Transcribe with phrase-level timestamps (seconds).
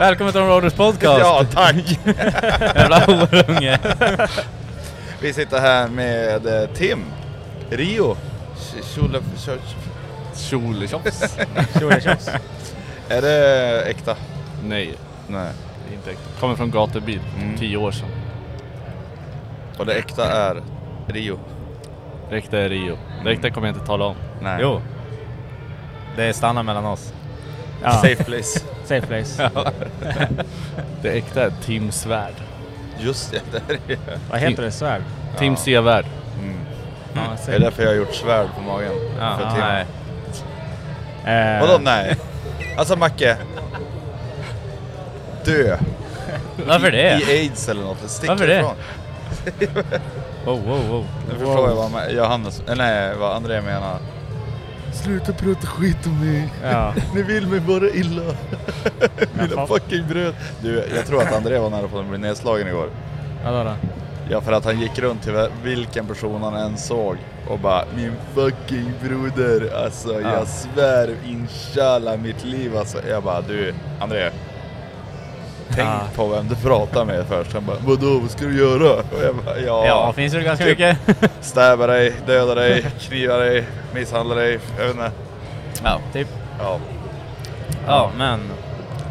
[0.00, 1.20] Välkommen till Roaders podcast!
[1.20, 1.76] Ja, tack!
[2.76, 3.78] Jävla horunge!
[5.20, 7.04] Vi sitter här med eh, Tim,
[7.70, 8.16] Rio,
[8.94, 9.20] Chule...
[10.34, 11.36] Tjoltjofs!
[13.08, 14.16] Är det äkta?
[14.64, 14.94] Nej,
[15.28, 15.48] Nej.
[15.88, 16.40] det är inte äkta.
[16.40, 17.58] Kommer från gatubil, Mm.
[17.58, 18.08] tio år sedan.
[19.78, 20.62] Och det äkta är
[21.06, 21.38] Rio?
[22.30, 22.98] Det äkta är Rio.
[23.24, 24.16] Det äkta kommer jag inte tala om.
[24.42, 24.58] Nej.
[24.62, 24.80] Jo.
[26.16, 27.12] Det stannar mellan oss.
[27.82, 27.92] Ja.
[27.92, 28.60] Safe place.
[28.90, 29.50] Safe place.
[31.02, 32.34] Det äkta är Tim Svärd.
[32.98, 33.98] Just det, där är det.
[34.30, 34.70] Vad heter det?
[34.70, 35.02] Svärd?
[35.38, 36.04] Tim Sevärd.
[37.14, 37.52] Ja, Det safe.
[37.56, 38.92] är därför jag har gjort svärd på magen.
[39.18, 39.60] Ja, för ja, Tim.
[41.24, 41.54] nej.
[41.56, 42.16] Eh, Vadå nej?
[42.78, 43.36] Alltså Macke.
[45.44, 45.76] Dö.
[46.66, 47.20] Varför det?
[47.20, 48.10] I aids eller något.
[48.10, 48.56] Stick Varför det?
[48.58, 48.74] ifrån.
[50.44, 51.06] Wow, wow, wow.
[51.28, 53.98] Nu förstår jag vad Johannes, eller nej, vad André menar.
[55.04, 56.48] Sluta prata skit om mig.
[56.62, 56.94] Ja.
[57.14, 58.22] Ni vill mig bara illa.
[59.40, 60.34] Mina fucking bröd.
[60.62, 62.88] Du, jag tror att André var nära på att bli nedslagen igår.
[63.44, 63.74] Vadå då?
[64.30, 67.16] Ja, för att han gick runt till vilken person han än såg
[67.48, 70.32] och bara Min fucking broder, alltså Ja.
[70.32, 72.98] jag svär inshallah mitt liv alltså.
[73.08, 74.30] Jag bara du, André.
[75.74, 76.00] Tänk Ja.
[76.16, 77.52] på vem du pratar med först.
[77.52, 78.92] Han bara Vadå, vad ska du göra?
[78.94, 79.86] Och jag bara ja.
[79.86, 80.78] Ja, finns det ganska Typ.
[80.78, 80.98] mycket?
[81.40, 83.64] Stäba dig, döda dig, kniva dig,
[83.94, 84.58] misshandla dig.
[84.78, 85.10] Jag vet inte.
[85.84, 86.28] Ja, typ.
[86.58, 86.78] Ja.
[87.86, 88.40] Ja, men...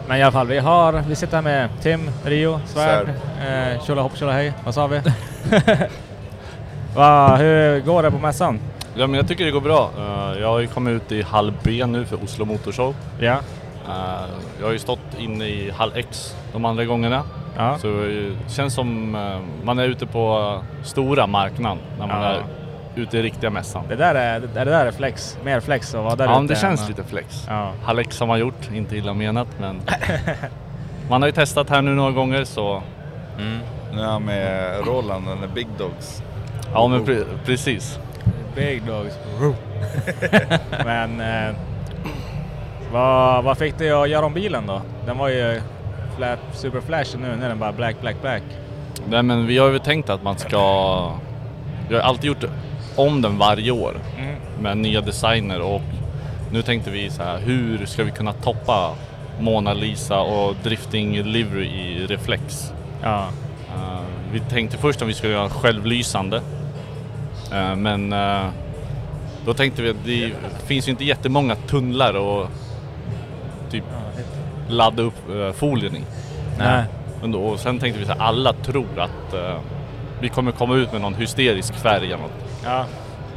[0.08, 1.04] Men i alla fall, vi har...
[1.08, 3.10] Vi sitter här med Tim, Rio, Svärd,
[3.48, 4.54] eh, tjolahopp tjolahej.
[4.66, 5.02] Vad sa vi?
[6.96, 8.60] Va, hur går det på mässan?
[8.96, 9.90] Ja men jag tycker det går bra.
[9.98, 12.96] Eh, Jag har ju kommit ut i hall B nu för Oslo Motorshow.
[13.20, 13.38] Ja.
[13.90, 14.30] Eh,
[14.60, 17.24] Jag har ju stått inne i hall X de andra gångerna.
[17.58, 17.78] Ja.
[17.78, 22.28] Så det känns som eh, man är ute på stora marknaden när man Ja.
[22.30, 22.44] är
[22.96, 23.84] ute i riktiga mässan.
[23.90, 25.38] Det där är, det, där är flex.
[25.44, 27.46] Mer flex och vara där Ja, ute det känns än- lite flex.
[27.48, 27.72] Ja.
[27.84, 29.82] Hall X har man gjort, inte illa menat men
[31.10, 32.82] man har ju testat här nu några gånger så
[33.94, 36.24] Nu är han med Roland, den är Big Dogs.
[36.74, 38.00] ja men pre- precis.
[38.56, 39.18] Big dogs.
[40.86, 41.56] Men eh,
[42.92, 44.82] vad, vad fick dig att göra om bilen då?
[45.06, 45.62] Den var ju
[46.18, 48.44] flat, super flashy nu, nu är den bara black, black, black.
[49.10, 50.60] Nej men vi har ju tänkt att man ska...
[51.90, 52.44] Vi har alltid gjort
[52.96, 54.36] om den varje år Mm.
[54.62, 55.82] med nya designer och
[56.52, 58.92] nu tänkte vi så här, hur ska vi kunna toppa
[59.40, 62.74] Mona Lisa och drifting livery i reflex?
[63.04, 63.28] Ja.
[63.76, 64.00] Eh,
[64.32, 66.42] vi tänkte först att vi skulle göra självlysande
[67.52, 68.46] Eh, men eh,
[69.46, 70.32] då tänkte vi att det
[70.68, 72.48] finns ju inte jättemånga tunnlar och
[73.72, 73.84] typ
[74.68, 76.02] ladda upp eh, folien i.
[76.58, 76.84] Nej.
[77.22, 79.60] Men då, och sen tänkte vi så här, alla tror att eh,
[80.22, 82.32] vi kommer komma ut med någon hysterisk färg eller något.
[82.66, 82.86] Ja.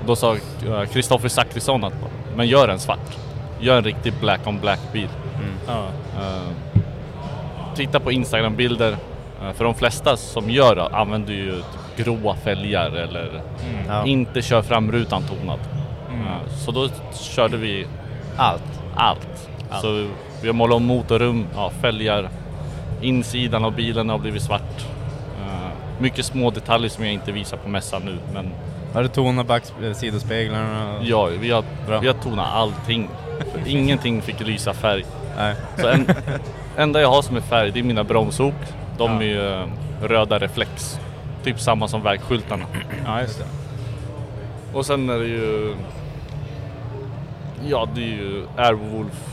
[0.00, 1.94] Och då sa eh, Kristoffer Zachrisson att
[2.36, 3.16] men gör en svart.
[3.60, 5.08] Gör en riktig black on black bil.
[5.66, 5.84] Ja.
[6.20, 6.76] Eh,
[7.74, 8.96] titta på Instagram-bilder.
[9.42, 13.42] Eh, för de flesta som gör det använder ju typ gråa fälgar eller
[13.88, 14.06] Ja.
[14.06, 15.58] inte kör fram rutan tonad.
[16.10, 16.26] Mm.
[16.26, 17.86] Eh, så då körde vi
[18.36, 18.62] allt.
[18.96, 19.48] Allt.
[19.80, 20.06] Så
[20.42, 22.28] vi har målat om motorrum, ja, fälgar.
[23.00, 24.86] Insidan av bilen har blivit svart.
[25.40, 25.68] Eh,
[26.02, 28.18] mycket små detaljer som jag inte visar på mässan nu.
[28.34, 28.50] Men
[28.94, 30.94] Har du tonat backs- eh, sidospeglarna?
[31.02, 31.98] ja, vi har, Bra.
[32.00, 33.08] vi har tonat allting.
[33.66, 35.04] Ingenting fick lysa färg.
[35.36, 35.54] Nej.
[35.78, 36.06] Så en,
[36.76, 38.54] enda jag har som är färg, det är mina bromsok.
[38.98, 39.18] De Ja.
[39.22, 39.66] är ju eh,
[40.02, 41.00] röda reflex.
[41.44, 42.64] Typ samma som vägskyltarna.
[43.06, 43.44] Ja, just det.
[44.78, 45.74] Och sen är det ju...
[47.68, 49.31] Ja, det är ju Airwolf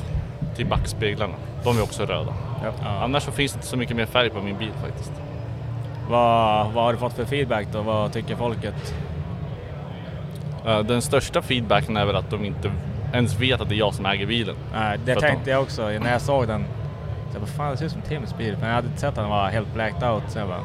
[0.59, 1.33] till backspeglarna.
[1.63, 2.33] De är också röda.
[2.63, 2.87] Ja.
[3.03, 5.11] Annars så finns det inte så mycket mer färg på min bil faktiskt.
[6.09, 7.81] Vad, vad har du fått för feedback då?
[7.81, 8.93] Vad tycker folket?
[10.65, 12.71] Eh, Den största feedbacken är väl att de inte
[13.13, 14.55] ens vet att det är jag som äger bilen.
[14.73, 16.65] Nej, det tänkte jag också när jag såg den.
[17.31, 18.55] Så jag bara, fan det ser ut som Tims bil.
[18.59, 20.23] Men jag hade inte sett att den var helt blacked out.
[20.27, 20.59] Så jag bara...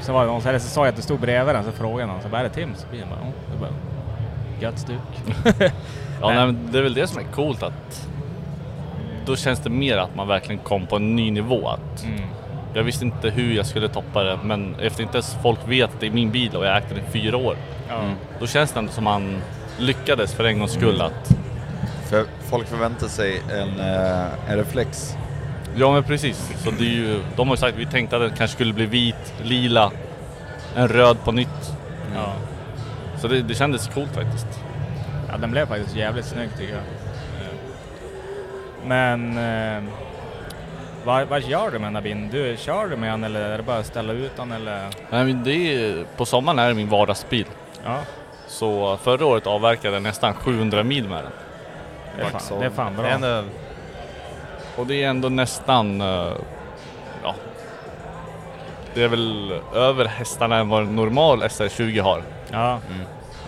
[0.00, 2.22] Så var det någon, så såg jag att det stod bredvid den, så frågade någon.
[2.22, 3.00] Så bara, är det Tims bil?
[3.00, 3.70] Jag bara, "Ja." Jag bara,
[4.60, 4.98] Gött stuk.
[6.20, 6.36] Ja, Nej.
[6.36, 8.08] nej, men det är väl det som är coolt att
[9.30, 11.68] då känns det mer att man verkligen kom på en ny nivå.
[11.68, 12.20] Att Mm.
[12.74, 16.00] Jag visste inte hur jag skulle toppa det men efter inte ens folk vet att
[16.00, 17.56] det är min bil och jag ägt den i fyra år.
[17.88, 18.00] Ja.
[18.40, 19.42] Då känns det ändå som man
[19.78, 21.30] lyckades för en gångs skull att
[22.10, 25.16] För folk förväntar sig en, eh, en reflex.
[25.76, 26.52] Ja men precis.
[26.64, 28.72] Så det är ju, de har ju sagt att vi tänkte att den kanske skulle
[28.72, 29.90] bli vit, lila,
[30.76, 31.72] en röd på nytt.
[32.14, 32.32] Ja.
[33.20, 34.46] Så det, det kändes coolt faktiskt.
[35.28, 36.82] ja, den blev faktiskt jävligt snygg tycker jag.
[38.88, 39.38] Men...
[39.38, 39.82] Eh,
[41.04, 42.28] vad, vad gör du med den bilen?
[42.32, 44.80] Du, kör du med den eller är det bara att ställa ut den eller?
[45.10, 47.46] Nej, men det är, på sommaren är det min vardagsbil.
[47.84, 47.98] Ja,
[48.46, 51.32] Så förra året avverkade jag nästan 700 mil med den.
[52.16, 53.04] det är fan, det är fan bra.
[53.04, 53.44] Det är ändå,
[54.76, 56.32] Och det är ändå nästan, eh,
[57.22, 57.34] ja,
[58.94, 62.22] det är väl över hästarna än vad en normal SR20 har.
[62.52, 62.72] Ja.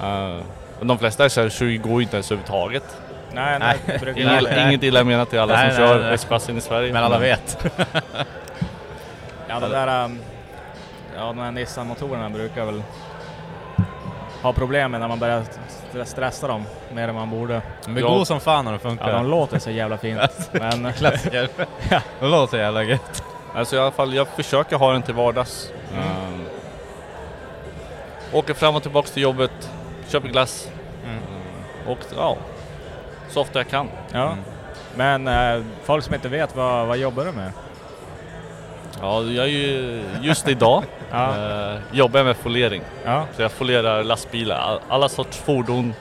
[0.03, 0.39] Eh,
[0.79, 3.00] men de flesta SR20 går ju inte ens överhuvudtaget.
[3.33, 3.79] Nej, nej.
[3.87, 6.15] det brukar Inget, vara- inget illa menat till alla Nej, som nej, kör nej.
[6.15, 6.93] S-klassen i Sverige.
[6.93, 7.67] men alla vet.
[9.49, 10.05] Ja, det där...
[10.05, 10.19] um,
[11.17, 12.83] Ja, de här Nissan-motorerna brukar väl
[14.43, 17.63] ha problem med när man börjar st- stressa dem mer än man borde.
[17.85, 18.09] De är Ja.
[18.09, 19.09] god som fan när de funkar.
[19.11, 20.21] Ja, de låter så jävla fint.
[20.53, 21.49] Men Klassiker.
[22.21, 23.25] De låter så jävla gött.
[23.55, 25.73] Alltså i alla fall, jag försöker ha den till vardags.
[25.93, 26.05] Mm.
[26.05, 26.47] Eh,
[28.37, 29.71] åker fram och tillbaka till jobbet,
[30.09, 30.69] köper glass.
[31.05, 31.19] Mm.
[31.87, 32.37] Och ja,
[33.31, 33.89] så ofta jag kan.
[34.13, 34.37] ja.
[34.97, 37.53] Men eh, folk som inte vet, vad, vad jobbar du med?
[39.01, 41.29] Ja, jag är ju just idag Ja.
[41.73, 42.83] eh, jobbar jag med folering.
[43.05, 45.95] Ja, Så jag folerar lastbilar, all- alla sorts fordon,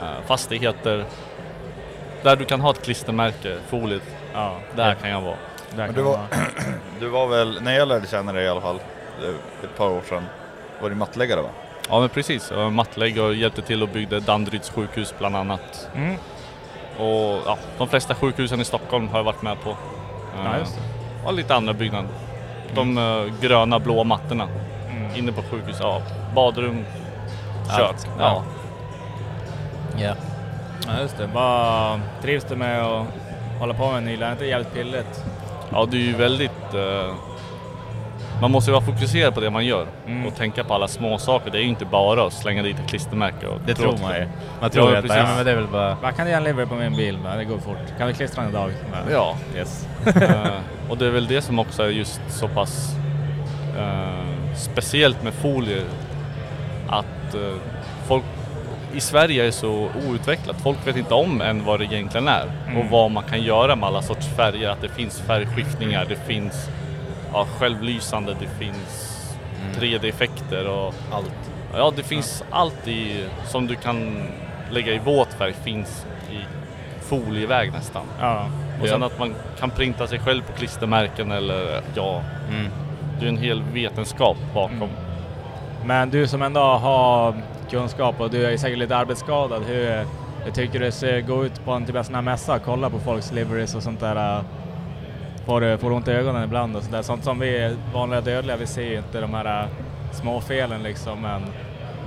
[0.00, 1.04] eh, fastigheter.
[2.22, 4.02] Där du kan ha ett klistermärke, foliet,
[4.34, 4.56] ja.
[4.76, 5.36] där kan jag vara.
[5.70, 6.20] Där Men kan du var-.
[7.00, 8.80] Du var väl, när jag lärde känna dig i alla fall,
[9.22, 10.24] eh, ett par år sedan,
[10.80, 11.48] var du mattläggare va?
[11.88, 15.88] Ja men precis, jag var mattlägg och hjälpte till och byggde Danderyds sjukhus bland annat.
[15.94, 16.16] Mm.
[16.98, 19.70] Och ja, de flesta sjukhusen i Stockholm har jag varit med på.
[19.70, 19.76] Eh,
[20.44, 20.82] Ja, just det.
[21.26, 22.08] Och lite andra byggnader.
[22.74, 24.48] De eh, gröna blå mattorna
[24.90, 25.16] Mm.
[25.16, 25.76] inne på sjukhus.
[25.80, 26.00] Ja,
[26.34, 26.84] badrum,
[27.76, 27.80] kök.
[27.88, 28.42] Allt, Ja.
[29.98, 30.14] ja.
[30.86, 31.00] Ja.
[31.00, 31.26] Just det.
[31.34, 33.06] Vad trivs du med att
[33.58, 34.08] hålla på med?
[34.08, 35.24] Är det inte jävligt pilligt?
[35.72, 36.74] ja, det är ju väldigt...
[36.74, 37.14] eh,
[38.40, 40.26] man måste ju vara fokuserad på det man gör Mm.
[40.26, 41.50] och tänka på alla små saker.
[41.50, 43.46] Det är ju inte bara att slänga dit ett klistermärke.
[43.46, 44.28] Och Det tro- tror man ju.
[44.60, 45.96] Man tror Ja, ju att ja, men det är väl bara...
[46.02, 47.18] Vad kan en livery på min bil?
[47.38, 47.76] Det går fort.
[47.98, 48.66] Kan du klistra den idag?
[48.92, 48.98] Va?
[49.12, 49.86] Ja, Yes.
[50.06, 50.50] Eh,
[50.88, 52.94] och det är väl det som också är just så pass
[53.78, 55.84] eh, speciellt med folier.
[56.88, 57.54] Att eh,
[58.08, 58.24] folk
[58.94, 60.56] i Sverige är så outvecklat.
[60.62, 62.44] Folk vet inte om än vad det egentligen är
[62.78, 64.70] och vad man kan göra med alla sorts färger.
[64.70, 66.68] Att det finns färgskiftningar, det finns
[67.36, 69.12] ja, självlysande, det finns
[69.80, 71.32] 3D-effekter och Allt.
[71.74, 74.22] ja, det finns allt i, som du kan
[74.70, 76.38] lägga i våt färg finns i
[77.04, 78.02] folieväg nästan.
[78.20, 78.46] Ja.
[78.82, 82.66] Och sen att man kan printa sig själv på klistermärken eller ja, Mm.
[83.20, 84.88] det är en hel vetenskap bakom.
[85.84, 87.34] Men du som ändå har
[87.70, 89.62] kunskap och du är säkert lite arbetsskadad.
[89.62, 90.04] Hur,
[90.44, 92.58] hur tycker du det ser gå ut på en typ av sån här mässa?
[92.58, 94.44] Kolla på folks liveries och sånt där.
[95.46, 97.02] Äh, Får du, får du ont i ögonen ibland och sådär.
[97.02, 99.68] Sånt som vi vanliga dödliga, vi ser ju inte de här äh,
[100.12, 101.20] små felen liksom.
[101.20, 101.42] Men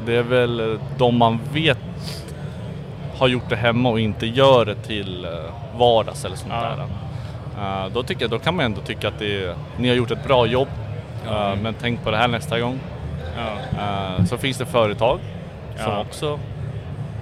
[0.05, 1.77] Det är väl de man vet
[3.17, 5.31] har gjort det hemma och inte gör det till eh,
[5.79, 6.61] vardags eller sånt Ja.
[6.61, 7.85] där.
[7.85, 10.23] Eh, då, tycker jag, då kan man ändå tycka att det, ni har gjort ett
[10.27, 10.67] bra jobb.
[11.27, 12.79] Eh, men tänk på det här nästa gång.
[13.77, 15.19] ja, så finns det företag
[15.77, 15.99] som Ja.
[16.01, 16.39] också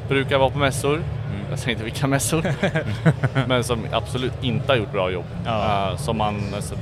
[0.07, 1.01] brukar vara på mässor.
[1.49, 2.53] Jag säger inte vilka mässor.
[3.47, 5.25] men som absolut inte har gjort bra jobb.
[5.45, 5.91] Ja.
[5.91, 6.75] Eh, som man, alltså,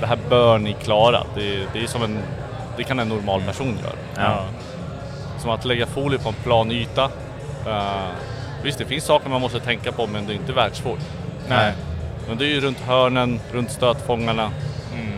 [0.00, 1.22] det här bör ni klara.
[1.34, 2.18] Det, det är som en,
[2.76, 4.26] det kan en normal person göra.
[4.26, 4.44] ja.
[5.38, 7.04] Som att lägga folie på en plan yta.
[7.66, 8.08] Eh,
[8.62, 10.98] visst, det finns saker man måste tänka på men det är inte världsvård.
[11.48, 11.72] Nej.
[12.28, 14.50] Men det är ju runt hörnen, runt stötfångarna.
[14.94, 15.12] Mm.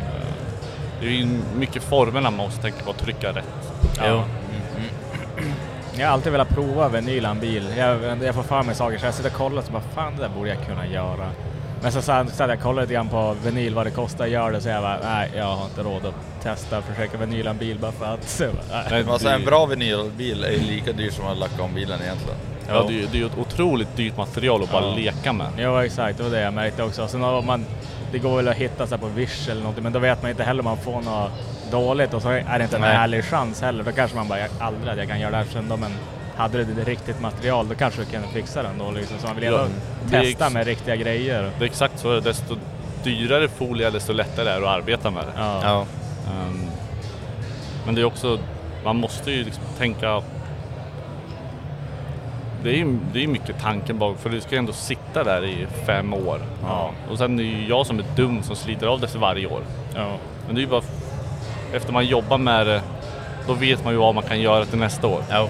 [1.01, 3.73] det är ju mycket formerna man måste tänka på att trycka rätt.
[3.99, 4.25] Ja.
[5.99, 7.75] Jag har alltid velat prova vinyl en bil.
[7.79, 10.17] Jag, jag får för mig saker så jag sitter och kollar och så bara fan
[10.17, 11.31] det där borde jag kunna göra.
[11.83, 14.51] Men så, så, så jag kollar lite grann på vinyl vad det kostar att göra
[14.51, 17.59] det så jag bara nej jag har inte råd att testa och försöka vinyla en
[17.59, 18.29] bil bara för att.
[18.29, 19.05] Så, bara, nej.
[19.11, 22.39] Alltså en bra vinylbil är ju lika dyr som att lacka om bilen egentligen.
[22.69, 24.95] Ja, det, är ju- det är ju ett otroligt dyrt material att bara Ja.
[24.95, 25.47] leka med.
[25.59, 27.09] Jo exakt, det var det jag märkte också.
[27.09, 27.65] Sen har man,
[28.13, 30.31] det går väl att hitta så här på Wish eller någonting men då vet man
[30.31, 31.31] inte heller om man får något
[31.71, 32.97] dåligt och så är det inte en Nej.
[32.97, 33.85] ärlig chans heller.
[33.85, 35.91] Då kanske man bara, aldrig att jag kan göra det här sen då men
[36.37, 39.19] hade det riktigt material då kanske du kan fixa den då liksom.
[39.19, 39.67] Så man vill Ja,
[40.11, 41.51] testa med riktiga grejer.
[41.59, 42.57] Det är exakt så, desto
[43.05, 45.33] dyrare folie desto lättare är det att arbeta med det.
[45.37, 45.61] Ja.
[45.63, 45.81] Ja.
[46.31, 46.67] Ehm,
[47.87, 48.39] men det är också,
[48.85, 50.23] man måste ju liksom tänka
[52.63, 55.67] det är ju det är mycket tanken bak för du ska ändå sitta där i
[55.87, 56.41] fem år.
[56.63, 56.91] Ja.
[57.11, 59.47] Och sen är det ju jag som är dum som sliter av det för varje
[59.47, 59.63] år.
[59.95, 60.17] Ja.
[60.47, 60.83] Men det är ju bara
[61.73, 62.83] efter man jobbar med det,
[63.47, 65.23] då vet man ju vad man kan göra till nästa år.
[65.31, 65.49] Ja.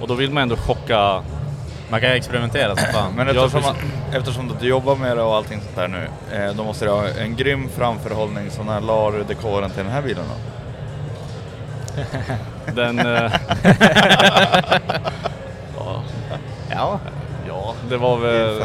[0.00, 1.22] Och då vill man ändå chocka.
[1.90, 3.12] Man kan ju experimentera som fan.
[3.16, 3.74] Men eftersom, man,
[4.12, 7.08] eftersom du jobbar med det och allting sånt där nu, eh, då måste du ha
[7.08, 8.50] en grym framförhållning.
[8.50, 10.34] Så när la du dekoren till den här bilen då?
[12.74, 12.98] Den...
[12.98, 13.06] eh,
[15.76, 16.02] ja,
[16.70, 17.00] Ja.
[17.48, 18.62] ja, det var väl...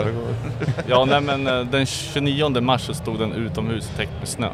[0.87, 4.49] Ja, nej men eh, den 29 mars så stod den utomhus täckt med snö.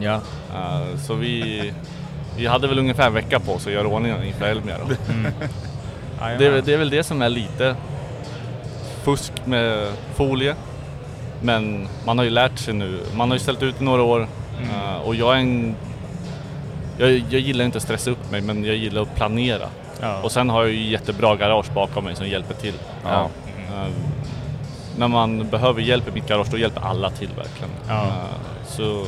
[0.00, 0.20] Ja.
[0.54, 1.72] Eh, Så vi,
[2.36, 4.94] vi hade väl ungefär en vecka på oss att göra ordningen inför Elmia då.
[6.38, 7.76] Det är, väl- det är väl det som är lite
[9.02, 10.54] fusk med folie.
[11.42, 13.00] Men man har ju lärt sig nu.
[13.16, 14.28] Man har ju ställt ut i några år
[14.62, 15.74] eh, och jag är en...
[16.98, 19.68] Jag, jag gillar inte att stressa upp mig men jag gillar att planera.
[20.00, 20.20] Ja.
[20.22, 22.74] Och sen har jag ju jättebra garage bakom mig som hjälper till.
[23.04, 23.28] Ja.
[23.72, 23.88] Eh,
[24.96, 27.70] när man behöver hjälp i mitt garage då hjälper alla till verkligen.
[27.88, 28.06] Ja.
[28.66, 29.06] Så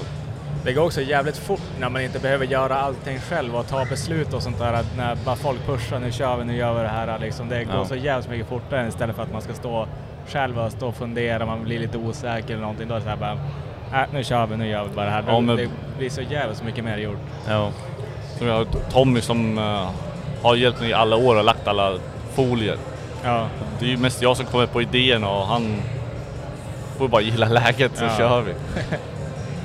[0.65, 4.35] Det går också jävligt fort när man inte behöver göra allting själv och ta beslut
[4.35, 4.73] och sånt där.
[4.73, 7.19] Att när bara folk pushar, nu kör vi, nu gör vi det här.
[7.19, 7.49] Liksom.
[7.49, 7.85] Det går Ja.
[7.85, 9.87] så jävligt mycket fortare istället för att man ska stå
[10.29, 12.89] själv och stå och fundera, man blir lite osäker eller någonting.
[12.89, 13.33] Då är det så här bara,
[14.03, 15.25] äh, nu kör vi, nu gör vi bara det här.
[15.27, 17.19] Ja, men- Det blir så jävligt mycket mer gjort.
[17.49, 17.71] Ja.
[18.93, 19.91] Tommy som eh,
[20.43, 21.93] har hjälpt mig i alla år och lagt alla
[22.35, 22.77] folier.
[23.25, 23.47] Ja,
[23.79, 25.83] Det är ju mest jag som kommer på idén och han
[26.99, 28.17] får bara gilla läget så Ja.
[28.19, 28.53] kör vi.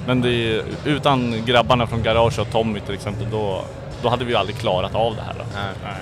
[0.08, 3.62] Men det utan grabbarna från garage och Tommy till exempel då,
[4.04, 5.34] då hade vi ju aldrig klarat av det här.
[5.38, 5.44] Då.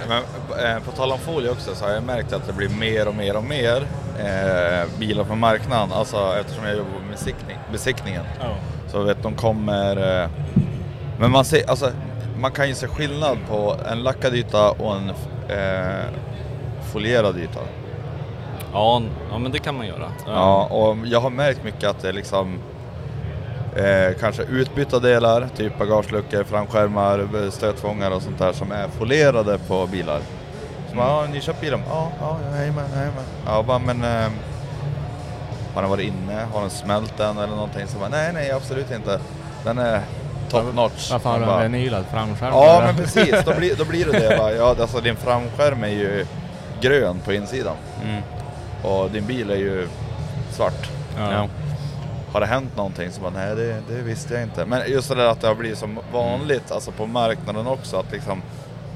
[0.08, 3.08] Men eh, på tal om folie också så har jag märkt att det blir mer
[3.08, 3.88] och mer och mer
[4.20, 5.92] eh, bilar på marknaden.
[5.94, 8.24] Alltså eftersom jag jobbar med besiktning, besiktningen.
[8.40, 8.56] ja.
[8.92, 10.22] Så vet de kommer...
[10.24, 10.30] Eh,
[11.20, 11.92] men man ser, alltså
[12.38, 15.10] man kan ju se skillnad på en lackad yta och en
[15.50, 16.06] eh,
[16.92, 17.60] folierad yta.
[18.74, 20.12] Ja, ja men det kan man göra.
[20.28, 22.60] Ja, och jag har märkt mycket att det liksom
[23.76, 29.88] eh, kanske utbytta delar, typ bagageluckor, framskärmar, stötfångare och sånt där som är folierade på
[29.88, 30.20] bilar.
[30.90, 31.82] Så bara, ja, ni köpt bilen?
[31.90, 33.24] Ja, ja, jajamän, jajamän.
[33.46, 34.30] Ja, bara, men eh,
[35.74, 36.46] har den varit inne?
[36.54, 37.88] Har den smält den eller någonting?
[37.88, 39.20] Så bara, nej, nej, absolut inte.
[39.64, 40.02] Den är
[40.50, 41.12] top notch.
[41.12, 42.54] Varför har Man du bara, en vinylad framskärm?
[42.54, 43.36] Ja, men precis.
[43.46, 44.38] Då blir, då blir det det.
[44.38, 44.52] Va?
[44.52, 46.26] Ja, alltså din framskärm är ju
[46.82, 48.22] grön på insidan Mm.
[48.84, 49.88] och din bil är ju
[50.52, 50.90] svart.
[51.18, 51.32] Ja.
[51.32, 51.48] Ja.
[52.34, 53.12] Har det hänt någonting?
[53.12, 54.66] Så bara, nej det, det visste jag inte.
[54.66, 58.12] Men just det där att det har blivit som vanligt, alltså på marknaden också, att,
[58.12, 58.42] liksom,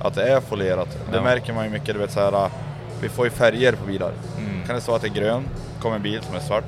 [0.01, 0.97] att det är folierat.
[1.11, 1.23] Det Ja.
[1.23, 2.49] märker man ju mycket, du vet så här,
[3.01, 4.11] vi får ju färger på bilar.
[4.37, 4.63] Mm.
[4.67, 5.43] Kan det stå att det är grön,
[5.81, 6.63] kommer en bil som är svart.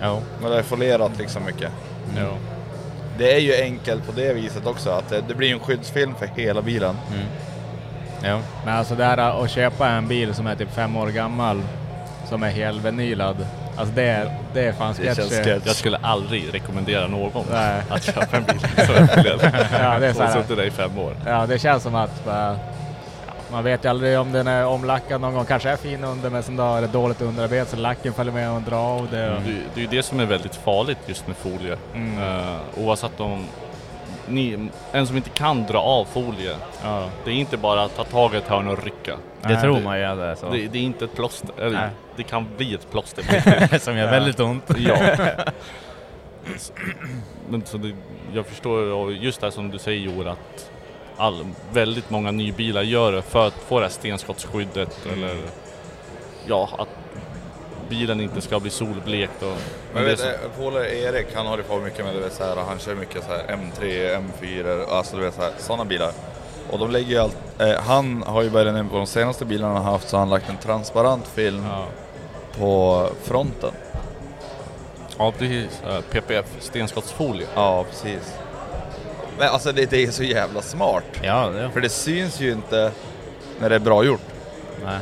[0.00, 0.20] Ja.
[0.42, 1.70] Men det är folierat liksom mycket.
[2.16, 2.28] Ja.
[3.18, 6.26] Det är ju enkelt på det viset också, att det, det blir en skyddsfilm för
[6.26, 6.96] hela bilen.
[7.12, 7.26] Mm.
[8.22, 8.40] Ja.
[8.64, 11.62] Men alltså det här att köpa en bil som är typ fem år gammal,
[12.28, 13.36] som är helvinylad,
[13.80, 15.44] alltså det är, det är fan Det känns sketchy.
[15.50, 15.66] sketch.
[15.66, 17.82] Jag skulle aldrig rekommendera någon Nej.
[17.88, 19.40] att köpa en bil folierad.
[19.80, 20.42] Ja, det är så Och här.
[20.42, 21.16] suttit där i fem år.
[21.26, 22.56] Ja, det känns som att bara,
[23.26, 25.44] ja, man vet ju aldrig om den är omlackad någon gång.
[25.44, 28.50] Kanske är fin under, men sen då är det dåligt underarbete så lacken följer med
[28.50, 29.30] och drar av det.
[29.30, 31.76] Och, Det, det är ju det som är väldigt farligt just med folie.
[31.94, 32.18] Mm.
[32.18, 33.44] Eh, oavsett om
[34.30, 37.08] ni, en som inte kan dra av folie, ja.
[37.24, 39.16] det är inte bara att ta tag i ett hörn och rycka.
[39.42, 40.50] Det Nej, tror det- man ju att det är så.
[40.50, 41.50] Det, det är inte ett plåster.
[41.58, 43.78] Eller, det kan bli ett plåster.
[43.78, 44.64] som gör väldigt ont.
[44.78, 44.96] ja.
[46.58, 46.72] Så-
[47.48, 47.92] Men så det,
[48.34, 50.70] jag förstår, och just det som du säger Joel, att
[51.16, 55.36] all, väldigt många nybilar gör det för att få det här stenskottsskyddet eller
[56.46, 56.88] ja, att
[57.90, 59.42] bilen inte ska bli solblekt.
[59.42, 59.56] Och,
[59.94, 62.44] det vet, är så- eh, polare Erik han håller på mycket med du vet, så
[62.44, 66.12] här, han kör mycket så här M3, M4, alltså du vet sådana bilar.
[66.70, 69.84] Och de lägger ju allt, eh, han har ju börjat på de senaste bilarna han
[69.84, 71.84] har haft så han lagt en transparent film Ja.
[72.58, 73.70] på fronten.
[75.18, 77.46] Ja precis, Eh, PPF, stenskottsfolie.
[77.54, 78.34] Ja precis.
[79.38, 81.04] Men alltså det, det är så jävla smart.
[81.22, 82.92] Ja, det, För det syns ju inte
[83.60, 84.20] när det är bra gjort.
[84.84, 84.98] nej.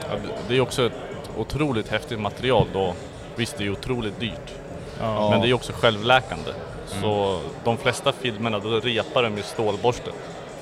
[0.00, 0.16] Ja,
[0.48, 0.92] det är också ett
[1.36, 2.94] otroligt häftigt material då.
[3.36, 4.54] Visst, det är otroligt dyrt.
[5.00, 5.30] Ja.
[5.30, 6.50] Men det är också självläkande.
[6.86, 10.12] Så de flesta filmerna, då repar de med stålborsten.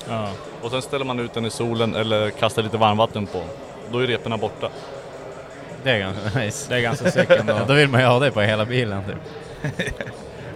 [0.09, 0.27] Ja.
[0.61, 3.41] Och sen ställer man ut den i solen eller kastar lite varmvatten på.
[3.91, 4.69] Då är reporna borta.
[5.83, 6.69] Det är ganska nice.
[6.69, 7.53] Det är ganska sick ändå.
[7.67, 9.73] Då vill man ju ha det på hela bilen typ.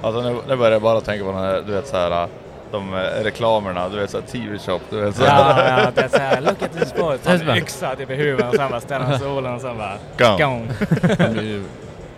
[0.02, 2.28] Alltså nu, nu börjar jag bara tänka på den här, du vet så här,
[2.72, 5.40] de eh, reklamerna, du vet såhär TV-shop, du vet så här.
[5.78, 7.18] Ja, ja, det är såhär, look at this boy.
[7.18, 9.62] Ta Det är en yxa typ i huvudet och sen bara ställa han solen och
[9.62, 9.94] sen bara...
[10.18, 10.38] Gone.
[10.44, 10.68] Gone.
[11.18, 11.64] Men vi-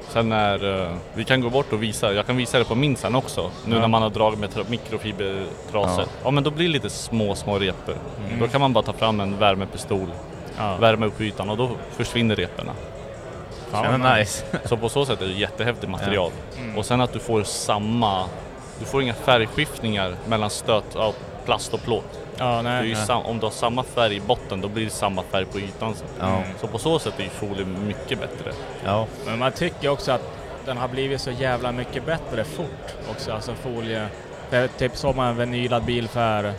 [0.10, 2.96] Sen när, eh, vi kan gå bort och visa, jag kan visa det på min
[2.96, 3.52] sen också.
[3.66, 3.82] Nu Ja.
[3.82, 6.06] när man har dragit med tra- mikrofibertrasor.
[6.24, 6.32] Ja.
[6.32, 7.96] men då blir det lite små, små repor.
[8.28, 8.40] Mm.
[8.40, 10.08] Då kan man bara ta fram en värmepistol,
[10.58, 10.76] Ja.
[10.80, 12.72] värma upp ytan och då försvinner reporna.
[13.74, 14.46] Ja, nice.
[14.66, 16.32] Så på så sätt är det jättehäftigt material.
[16.60, 16.78] Mm.
[16.78, 18.24] Och sen att du får samma,
[18.82, 22.20] du får inga färgskiftningar mellan stöt av plast och plåt.
[22.38, 22.88] Ja, Det är nej.
[22.88, 23.06] ju nej.
[23.06, 25.96] sam, om du har samma färg i botten då blir det samma färg på ytan
[25.96, 26.08] sen.
[26.20, 26.42] Ja.
[26.62, 28.52] Så på så sätt är ju folie mycket bättre.
[28.86, 29.06] Ja.
[29.26, 30.22] Men man tycker också att
[30.66, 34.08] den har blivit så jävla mycket bättre fort också, alltså folie.
[34.50, 36.54] För typ såg man en vinylad bil för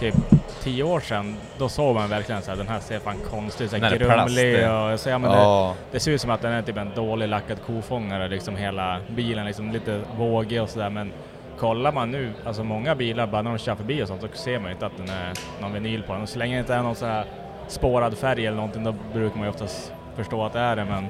[0.00, 0.14] typ
[0.62, 3.70] tio år sedan, då såg man verkligen så här, den här ser fan konstig ut,
[3.70, 4.70] så det grumlig det.
[4.70, 6.90] och så, ja, men det, Ja, det ser ut som att den är typ en
[6.94, 11.12] dålig lackad kofångare liksom hela bilen, liksom lite vågig och sådär men
[11.58, 14.58] kollar man nu, alltså många bilar bara när de kör förbi och sånt så ser
[14.58, 16.22] man ju inte att den är någon vinyl på den.
[16.22, 17.24] Och så länge det inte är någon så här
[17.68, 21.06] spårad färg eller någonting då brukar man ju oftast förstå att det är det men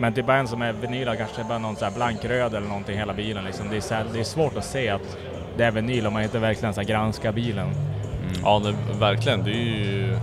[0.00, 3.14] men typ en som är vinyl kanske bara någon så här blankröd eller någonting hela
[3.14, 3.68] bilen liksom.
[3.70, 5.18] Det är, så här, det är svårt att se att
[5.56, 7.66] det är vinyl om man inte verkligen så här granskar bilen.
[7.66, 8.42] Mm.
[8.44, 9.44] Ja, det, verkligen.
[9.44, 10.16] Det är ju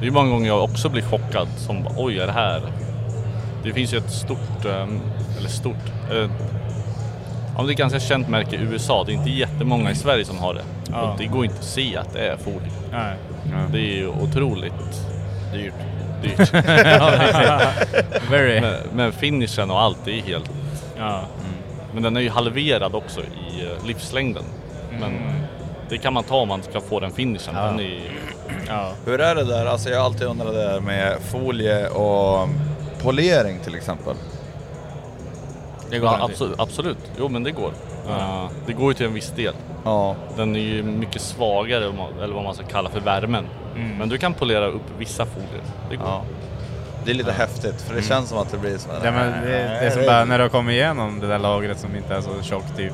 [0.00, 2.62] det är många gånger jag också blir chockad som oj, är det här?
[3.62, 5.00] Det finns ju ett stort, ehm,
[5.38, 6.30] eller stort, eh,
[7.56, 9.04] ja, det är ett ganska känt märke i USA.
[9.04, 10.64] Det är inte jättemånga i Sverige som har det.
[10.90, 11.02] Ja.
[11.02, 12.70] Och det går inte att se att det är folie.
[12.92, 13.14] Nej.
[13.72, 15.06] Det är ju otroligt
[15.52, 15.74] dyrt.
[16.22, 16.54] dyrt.
[18.30, 18.60] Very.
[18.60, 20.50] men, men finishen och allt, det är helt...
[20.98, 21.20] Ja.
[21.94, 24.44] Men den är ju halverad också i eh, livslängden.
[25.00, 25.12] Men
[25.88, 27.54] det kan man ta om man ska få den finishen.
[27.56, 27.62] Ja.
[27.66, 27.98] Den är,
[28.68, 28.92] Ja.
[29.06, 29.66] Hur är det där?
[29.66, 32.48] Alltså jag har alltid undrat det där med folie och
[33.02, 34.14] polering till exempel.
[35.94, 37.72] Det går ja, absolut, absolut, jo men det går.
[38.08, 39.54] Eh, det går ju till en viss del.
[39.84, 41.84] Ja, Den är ju mycket svagare,
[42.22, 43.44] eller vad man ska kalla för värmen.
[43.76, 43.98] Mm.
[43.98, 45.62] Men du kan polera upp vissa folier.
[45.90, 46.06] Det går.
[46.06, 46.22] ja.
[47.04, 49.00] Det är lite häftigt för det känns som att det blir så här.
[49.04, 51.78] Ja, men det, det är som bara när du har kommit igenom det där lagret
[51.78, 52.92] som inte är så tjockt, typ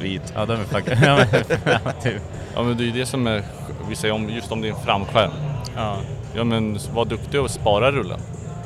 [0.00, 0.32] vit.
[0.34, 0.94] Ja, de är fucking...
[1.02, 2.22] ja, men, ja, typ.
[2.54, 3.42] Ja men det är ju det som är,
[3.88, 5.30] vi säger om, just om det är en framskärm.
[5.76, 5.96] Ja.
[6.34, 8.20] Ja men var duktig och spara rullen.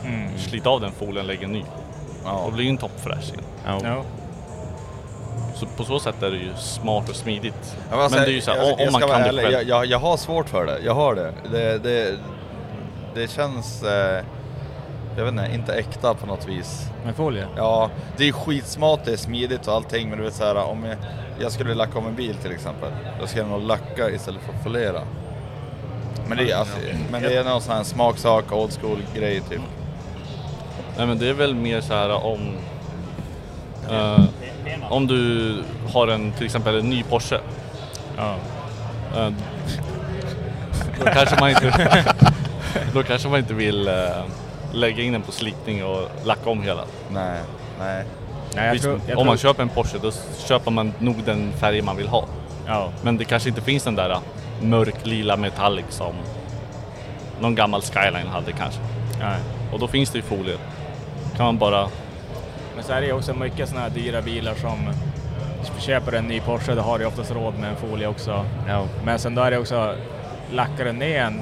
[0.05, 0.39] Mm.
[0.39, 1.63] Slit av den folien, lägg en ny.
[2.25, 2.43] Ja.
[2.47, 3.45] Då blir ju en toppfräsch igen.
[3.67, 3.81] Ja.
[3.85, 4.05] Ja.
[5.55, 7.77] Så på så sätt är det ju smart och smidigt.
[7.77, 9.17] Ja, men alltså, men det är ju så här, jag, om, jag man kan det
[9.17, 9.55] ärlig, själv.
[9.55, 10.79] jag, jag, jag har svårt för det.
[10.85, 11.33] Jag har det.
[11.53, 12.19] Det, det,
[13.15, 14.25] det känns, eh,
[15.17, 16.87] jag vet inte, inte äkta på något vis.
[17.05, 17.47] Med folie?
[17.57, 20.85] Ja, det är skitsmart, det är smidigt och allting, men du vet så här, om
[20.85, 20.97] jag,
[21.41, 24.53] jag skulle lacka om en bil till exempel, då ska jag nog lacka istället för
[24.53, 25.01] att foliera.
[26.29, 26.79] Men det, är, alltså,
[27.11, 29.61] men det är någon sån här smaksak, old school grej typ.
[30.97, 32.41] Nej men det är väl mer så här om...
[33.91, 34.21] eh,
[34.91, 35.55] om du
[35.93, 37.39] har en, till exempel en ny Porsche.
[38.17, 38.35] Ja.
[39.17, 39.31] eh,
[40.99, 42.05] då kanske man inte...
[42.95, 43.95] då kanske man inte vill eh,
[44.73, 46.85] lägga in den på slitning och lacka om hela.
[47.11, 47.41] Nej,
[47.79, 48.05] nej.
[48.55, 50.11] Nej, jag Visst, tror, jag om man tror, köper en Porsche då
[50.47, 52.25] köper man nog den färg man vill ha.
[52.67, 52.91] ja.
[53.03, 54.19] Men det kanske inte finns den där eh,
[54.63, 56.15] mörk lila metallic som
[57.41, 58.81] någon gammal Skyline hade kanske.
[59.21, 59.39] Nej.
[59.73, 60.57] Och då finns det ju folie.
[61.43, 61.89] Kan man bara...
[62.75, 64.79] Men så är det ju också mycket sådana här dyra bilar som
[65.81, 68.45] köper en ny Porsche, då har du oftast råd med en folie också.
[68.69, 68.87] Ja.
[69.05, 69.95] Men sen då är det också,
[70.53, 71.41] lackar du ner en,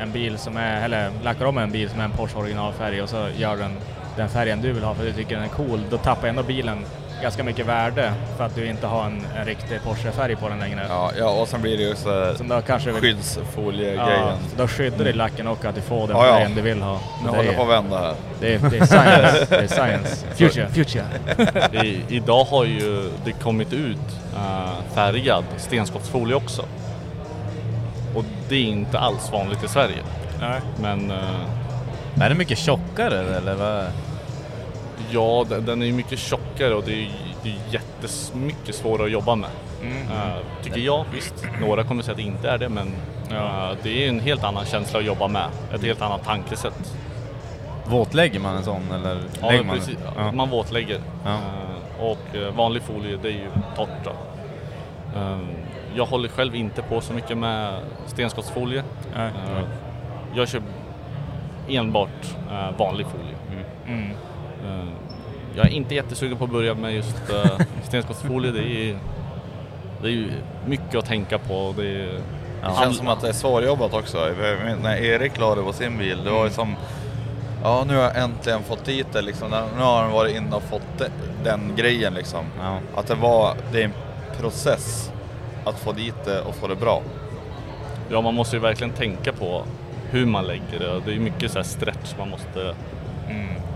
[0.00, 3.08] en bil som är, eller lackar om en bil som är en Porsche originalfärg och
[3.08, 3.76] så gör den
[4.16, 6.84] den färgen du vill ha för du tycker den är cool, då tappar ändå bilen
[7.22, 10.86] ganska mycket värde för att du inte har en, en riktig Porsche-färg på den längre.
[10.88, 13.98] Ja, ja, och sen blir det ju också Som då kanske skyddsfolie-grejen.
[14.26, 16.32] ja, så då skyddar du lacken och att du får den Ja, ja.
[16.34, 17.00] färgen du vill ha.
[17.24, 18.14] Nu Det håller är- på att vända här.
[18.40, 19.46] Det är, det är science.
[19.50, 20.26] det är science.
[20.36, 21.04] Future, future.
[21.86, 23.98] I, idag har ju det kommit ut
[24.36, 26.62] uh, färgad stenskottsfolie också.
[28.14, 29.98] Och det är inte alls vanligt i Sverige.
[30.40, 30.60] Nej.
[30.80, 33.84] Men eh, Är det mycket tjockare eller vad?
[35.10, 37.10] Ja, den, den är ju mycket tjockare och det är,
[37.42, 39.50] det är jättemycket svårare att jobba med.
[39.82, 39.96] Mm.
[40.02, 41.34] Eh, tycker jag, visst.
[41.60, 42.92] Några kommer säga att det inte är det, men
[43.30, 43.70] Ja.
[43.70, 45.46] eh, det är en helt annan känsla att jobba med.
[45.74, 46.96] Ett helt annat tankesätt.
[47.86, 49.96] Våtlägger man en sån eller Ja, man precis.
[50.16, 50.32] Ja.
[50.32, 51.00] Man våtlägger.
[51.24, 51.34] Ja.
[51.34, 54.10] Eh, och vanlig folie, det är ju torrt då.
[55.94, 57.74] Jag håller själv inte på så mycket med
[58.06, 58.82] stenskottsfolie.
[59.16, 59.30] Nej.
[60.34, 60.62] Jag kör
[61.68, 62.36] enbart
[62.78, 63.34] vanlig folie.
[63.86, 64.10] Mm.
[64.64, 64.88] Eh,
[65.56, 68.50] jag är inte jättesugen på att börja med just uh, stenskottsfolie.
[68.50, 68.98] Det är,
[70.02, 70.26] det är
[70.66, 71.74] mycket att tänka på.
[71.76, 72.12] Det, är,
[72.62, 74.28] Det känns som att det är svårjobbat också.
[74.82, 76.76] När Erik la det på sin bil, det var ju som
[77.64, 79.50] Ja, nu har jag äntligen fått dit det liksom.
[79.50, 81.08] Nu har han varit inne och fått de-
[81.44, 82.44] den grejen liksom.
[82.60, 82.78] Ja.
[82.94, 83.92] Att det var, det är en
[84.40, 85.12] process
[85.64, 87.02] att få dit det och få det bra.
[88.10, 89.64] ja, man måste ju verkligen tänka på
[90.10, 91.00] hur man lägger det.
[91.06, 92.74] Det är mycket så här stretch man måste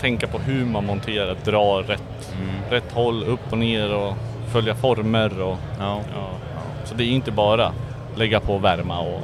[0.00, 2.34] tänka på hur man monterar, dra rätt,
[2.70, 4.14] rätt håll, upp och ner och
[4.52, 5.40] följa former.
[5.42, 6.00] Och, Ja.
[6.14, 6.28] Ja.
[6.84, 7.72] så det är inte bara
[8.16, 9.20] lägga på värma och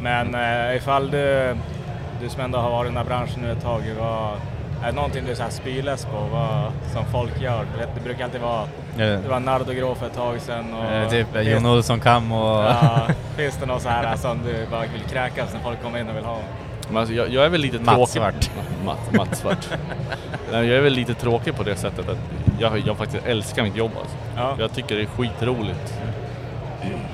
[0.00, 1.56] Men eh, ifall du,
[2.22, 4.30] du som ändå har varit i den här branschen nu ett tag, vad,
[4.82, 7.64] är det någonting du så här spyles på vad, som folk gör?
[7.96, 8.62] Det brukar alltid vara,
[8.96, 10.74] det var Nardo Grå för ett tag sedan.
[10.74, 12.64] Och Eh, Typ finns- Jon Olsson kam och...
[12.64, 13.06] Ja,
[13.36, 16.16] finns det något så här som du bara vill kräkas när folk kommer in och
[16.16, 16.38] vill ha?
[16.92, 18.12] Men alltså, jag, jag är väl lite Matt tråkig.
[18.12, 18.50] Svart.
[18.84, 19.68] Matt, Matt Svart.
[20.52, 22.18] Nej, jag är väl lite tråkig på det sättet att
[22.60, 24.16] jag, jag faktiskt älskar mitt jobb alltså.
[24.36, 24.56] Ja.
[24.58, 25.94] Jag tycker det är skitroligt.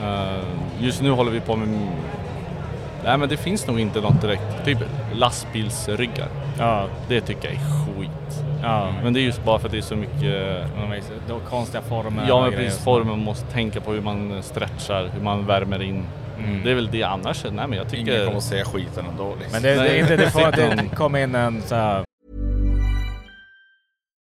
[0.03, 0.39] Eh,
[0.81, 1.69] just nu håller vi på med...
[3.05, 4.65] Nej men det finns nog inte något direkt.
[4.65, 4.79] Typ
[5.15, 6.29] lastbilsryggar.
[6.59, 7.61] Ja, Det tycker jag är
[7.97, 8.45] skit.
[8.63, 8.89] ja.
[9.03, 10.67] Men det är just bara för att det är så mycket...
[11.51, 15.83] Konstiga former Ja men precis, formen måste tänka på hur man stretchar, hur man värmer
[15.83, 16.05] in.
[16.39, 16.65] Mm.
[16.65, 17.45] Det är väl det annars.
[17.45, 18.25] Nej men jag Ingen tycker...
[18.25, 19.35] kommer att se skiten ändå.
[19.41, 19.53] Liksom.
[19.53, 20.45] Men det, det är inte det Nej.
[20.45, 22.05] att det kommer in en så här,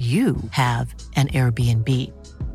[0.00, 1.88] you have an Airbnb.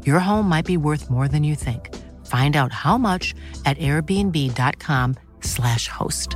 [0.03, 1.93] Your home might be worth more than you think.
[2.25, 6.35] Find out how much at airbnb.com/slash host.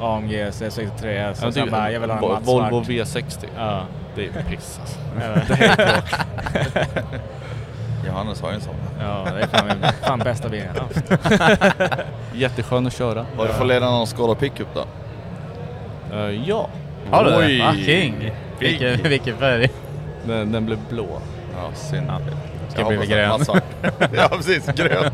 [0.00, 2.88] AMG C63 så Ja, sen bara, jag vill ha en matt Volvo svart.
[2.88, 3.48] V60.
[3.56, 3.82] Ja.
[4.14, 4.98] Det är piss alltså.
[8.06, 8.74] Johannes har ju en sån.
[9.00, 11.02] ja, det är fan, fan bästa bilen jag haft.
[12.34, 13.26] Jätteskön att köra.
[13.36, 14.84] Har du fått leda någon Skoda pickup då?
[16.16, 16.68] Eh, ja,
[17.10, 17.58] Har du Oj.
[17.58, 17.84] det?
[17.84, 18.30] King!
[18.58, 19.70] Vilken, vilken färg.
[20.26, 21.20] den, den blev blå.
[21.56, 22.10] Ja, synd.
[22.68, 23.40] Ska Jag bli grön.
[24.12, 24.66] ja, precis.
[24.66, 25.12] Grön.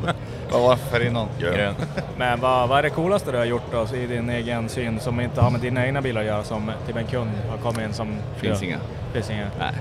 [0.50, 1.28] Vad var för innan?
[1.40, 1.74] Grön.
[2.16, 5.20] Men vad, vad är det coolaste du har gjort då, i din egen syn som
[5.20, 7.92] inte har med dina egna bilar att göra som typ en kund har kommit in
[7.92, 8.16] som...
[8.37, 8.68] Finns ja.
[8.68, 8.78] inga.
[9.12, 9.46] Finns inga.
[9.59, 9.72] Nej.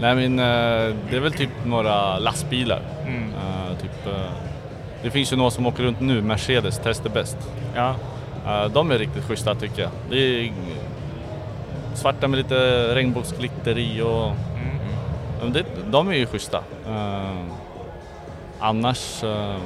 [0.00, 2.80] Nej men eh, det är väl typ några lastbilar.
[3.06, 3.22] Mm.
[3.22, 4.30] Eh, typ, eh,
[5.02, 7.36] det finns ju några som åker runt nu, Mercedes Test är bäst.
[7.74, 7.94] Ja.
[8.46, 9.90] Eh, de är riktigt schyssta tycker jag.
[10.10, 10.52] Det är
[11.94, 14.32] svarta med lite regnbågsglitter i och
[15.40, 15.52] Mm.
[15.52, 16.64] Det, de är ju schyssta.
[16.86, 17.44] Eh,
[18.58, 19.56] annars, eh,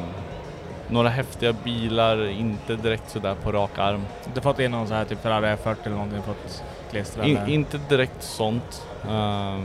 [0.89, 4.05] några häftiga bilar, inte direkt sådär på rak arm.
[4.25, 7.39] Du har fått in någon så här typ Ferrari F40 eller någonting fått klistra In,
[7.49, 8.87] inte direkt sånt.
[9.09, 9.59] Eh,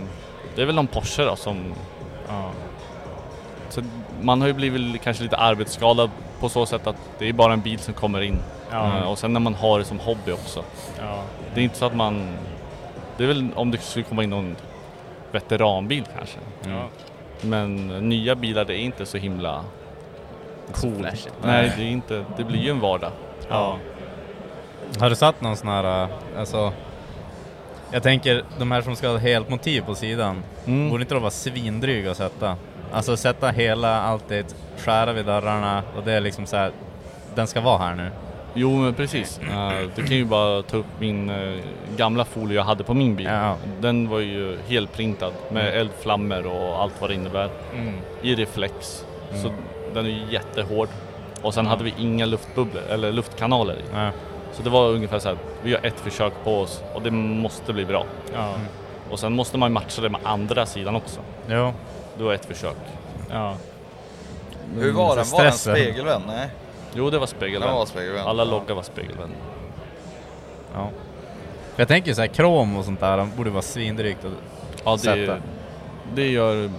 [0.56, 1.74] det är väl någon Porsche då som...
[2.28, 2.52] Ja.
[3.70, 3.82] Så
[4.22, 7.62] man har ju blivit kanske lite arbetsskadad på så sätt att det är bara en
[7.62, 8.40] bil som kommer in.
[8.72, 8.98] Ja.
[8.98, 10.64] Eh, och sen när man har det som hobby också.
[11.00, 11.24] Ja.
[11.54, 12.38] Det är inte så att man...
[13.18, 14.56] Det är väl om det skulle komma in någon
[15.32, 16.40] veteranbil kanske.
[16.68, 16.88] Ja.
[17.42, 19.64] Men nya bilar det är inte så himla
[20.74, 21.34] flashigt.
[21.44, 23.12] Nej, det, är inte, det blir ju en vardag.
[23.50, 23.78] Ja.
[25.00, 26.74] Har du satt någon sån här, alltså,
[27.92, 30.90] Jag tänker, de här som ska ha helt motiv på sidan, Mm.
[30.90, 32.56] borde inte de vara svindryga att sätta?
[32.94, 36.72] Alltså sätta hela alltet, skära vid dörrarna och det är liksom så här.
[37.36, 38.10] den ska vara här nu.
[38.60, 39.40] Jo men precis.
[39.40, 41.60] Eh, du kan ju bara ta upp min eh,
[41.98, 43.26] gamla folie jag hade på min bil.
[43.26, 43.56] Ja.
[43.82, 47.50] Den var ju helprintad med eldflammor och allt vad det innebär.
[47.76, 47.94] Mm.
[48.22, 49.06] I reflex.
[49.30, 49.44] Mm.
[49.44, 49.52] Så
[49.94, 50.88] den är ju jättehård.
[51.42, 53.84] Och sen hade vi inga luftbubblor eller luftkanaler i.
[53.94, 54.12] Ja.
[54.54, 57.74] Så det var ungefär så här, vi har ett försök på oss och det måste
[57.74, 58.06] bli bra.
[58.34, 58.54] Ja.
[59.10, 61.20] Och sen måste man matcha det med andra sidan också.
[61.50, 61.74] Jo.
[62.18, 62.78] Du har ett försök.
[63.32, 63.56] Ja.
[64.76, 65.26] Hur var den?
[65.32, 66.24] Var den spegelvänd?
[66.28, 66.50] Nej.
[66.94, 67.74] Jo, det var spegelvänd.
[67.74, 68.28] Var spegelvänd.
[68.28, 68.50] Alla Ja.
[68.52, 69.32] loggar var spegelvänd.
[70.74, 70.90] Ja.
[71.76, 74.32] Jag tänker så här krom och sånt där, de borde vara svindrygt att
[74.86, 75.16] Ja, sätta.
[75.16, 75.42] det,
[76.14, 76.70] det gör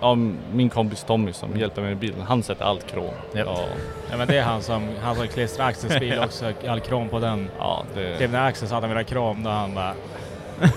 [0.00, 0.14] ja,
[0.52, 2.20] min kompis Tommy som hjälper mig med bilen.
[2.20, 3.14] Han sätter allt krom.
[3.32, 3.40] Ja.
[3.46, 3.58] Ja,
[4.10, 7.18] ja men det är han som, han som klistrar Axels bil också, all krom på
[7.18, 7.50] den.
[7.58, 9.94] ja, det, Typ när Axel sa att han ville ha krom, då han bara...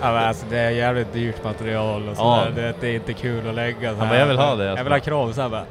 [0.00, 2.44] Ja, men alltså, det är jävligt dyrt material och Ja.
[2.44, 2.52] sådär.
[2.62, 3.90] Det, det är inte kul att lägga.
[3.90, 4.18] så bara, här.
[4.18, 5.32] "Jag vill ha det." Jag vill ha krom.
[5.32, 5.64] Så här bara...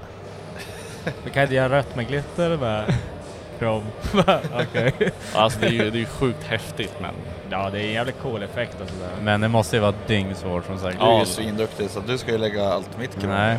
[1.24, 2.58] Vi kan inte göra rött med glitter.
[2.58, 2.84] Bara,
[3.60, 3.84] krom.
[4.62, 4.94] Okej.
[5.36, 7.13] alltså, det är ju det är ju sjukt häftigt men
[7.50, 9.10] Ja, det är en jävligt cool effekt och sådär.
[9.22, 11.00] Men det måste ju vara dyngsvårt som sagt.
[11.00, 11.20] Du är Ja.
[11.20, 13.30] ju svinduktig så du ska ju lägga allt mitt krom.
[13.32, 13.58] Nej.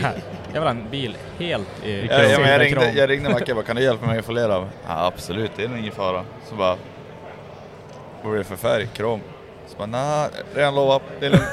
[0.52, 3.52] Jag vill ha en bil helt i Ja, ja, men jag, ringde, jag ringde Macke
[3.52, 4.68] och bara, kan du hjälpa mig att foliera?
[4.88, 6.24] Ja, absolut, det är nog ingen fara.
[6.48, 6.76] Så bara,
[8.22, 8.86] vad är det för färg?
[8.86, 9.20] Krom?
[9.68, 11.46] Så bara, nej, redan lovat, det är lugnt.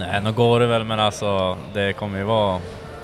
[0.00, 2.58] Nej, nu går det väl men alltså det kommer ju vara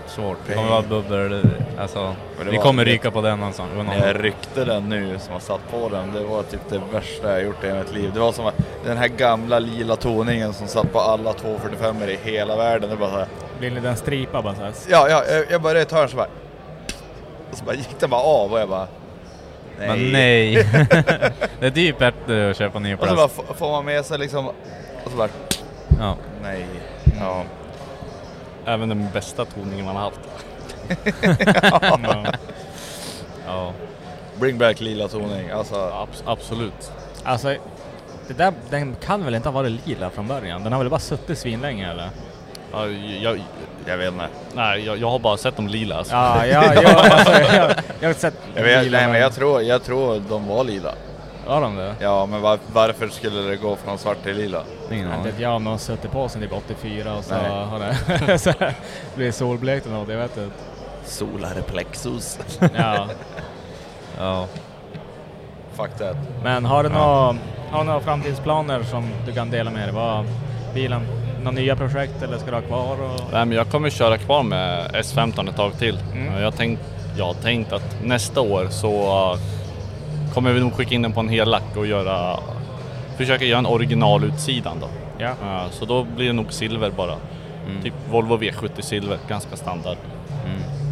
[0.06, 0.38] svårt.
[0.46, 1.40] Det kommer vara bubblor,
[1.78, 2.14] alltså
[2.50, 3.70] vi kommer ryka på den någonstans.
[3.86, 7.32] När jag ryckte den nu som har satt på den, det var typ det värsta
[7.32, 8.10] jag gjort i mitt liv.
[8.14, 8.54] Det var som att
[8.84, 12.90] den här gamla lila toningen som satt på alla 245 i hela världen.
[12.90, 13.26] Det bara så här,
[13.58, 14.72] Blir en liten stripa bara såhär.
[14.88, 16.28] ja, ja, jag- jag började ta den så bara,
[17.50, 18.86] och så bara gick den bara av och jag bara,
[19.78, 19.88] nej.
[19.88, 20.54] Men nej.
[21.60, 23.58] det är typ bättre att köpa ny Och så bara plast.
[23.58, 24.46] får man med sig liksom,
[25.04, 25.28] och så bara,
[25.98, 26.16] Ja.
[26.46, 26.66] Nej.
[27.20, 27.42] Ja.
[28.66, 30.20] även den bästa toningen man har haft.
[31.62, 32.24] Ja.
[33.46, 33.72] ja.
[34.40, 35.74] Bring back lila toning, alltså.
[35.74, 36.92] Abs- absolut.
[37.24, 37.48] Alltså,
[38.28, 40.62] det där, den kan väl inte ha varit lila från början?
[40.64, 42.10] Den har väl bara suttit svinlänge eller?
[42.72, 42.86] Ja,
[43.22, 43.40] jag,
[43.86, 44.28] Jag vet inte.
[44.54, 45.96] nej, jag, jag har bara sett dem lila.
[45.96, 46.14] Alltså.
[46.14, 49.62] Ja, ja, ja alltså, jag, jag har sett Jag vet, lila, nej men jag tror,
[49.62, 50.92] jag tror de var lila.
[51.46, 51.94] Var de det?
[52.00, 54.62] Ja, men var, varför skulle det gå från svart till lila?
[54.92, 55.32] Ingen aning.
[55.38, 57.50] jag har suttit på sen typ 84 och så Nej.
[57.50, 57.78] har
[58.26, 58.52] det så
[59.14, 60.50] blivit solblekt och något, jag vet inte.
[61.04, 62.38] Solarplexus.
[62.74, 63.06] Ja.
[64.18, 64.46] Ja.
[65.76, 66.16] Fuck that.
[66.42, 67.36] Men har du några,
[67.70, 69.94] har du några framtidsplaner som du kan dela med dig?
[69.94, 70.26] Vad,
[70.74, 71.06] bilen,
[71.38, 72.92] några nya projekt eller ska du ha kvar?
[73.02, 73.20] Och...
[73.32, 75.98] Nej, men jag kommer köra kvar med S15 ett tag till.
[76.12, 76.34] Mm.
[76.34, 76.82] Jag, har tänkt,
[77.18, 78.90] jag har tänkt att nästa år så
[80.36, 82.40] kommer vi nog skicka in den på en hel lack och göra,
[83.16, 84.88] försöka göra en originalutsidan då.
[85.18, 85.30] Ja.
[85.30, 87.14] Uh, så då blir det nog silver bara.
[87.66, 87.82] Mm.
[87.82, 89.96] Typ Volvo V70 silver, ganska standard.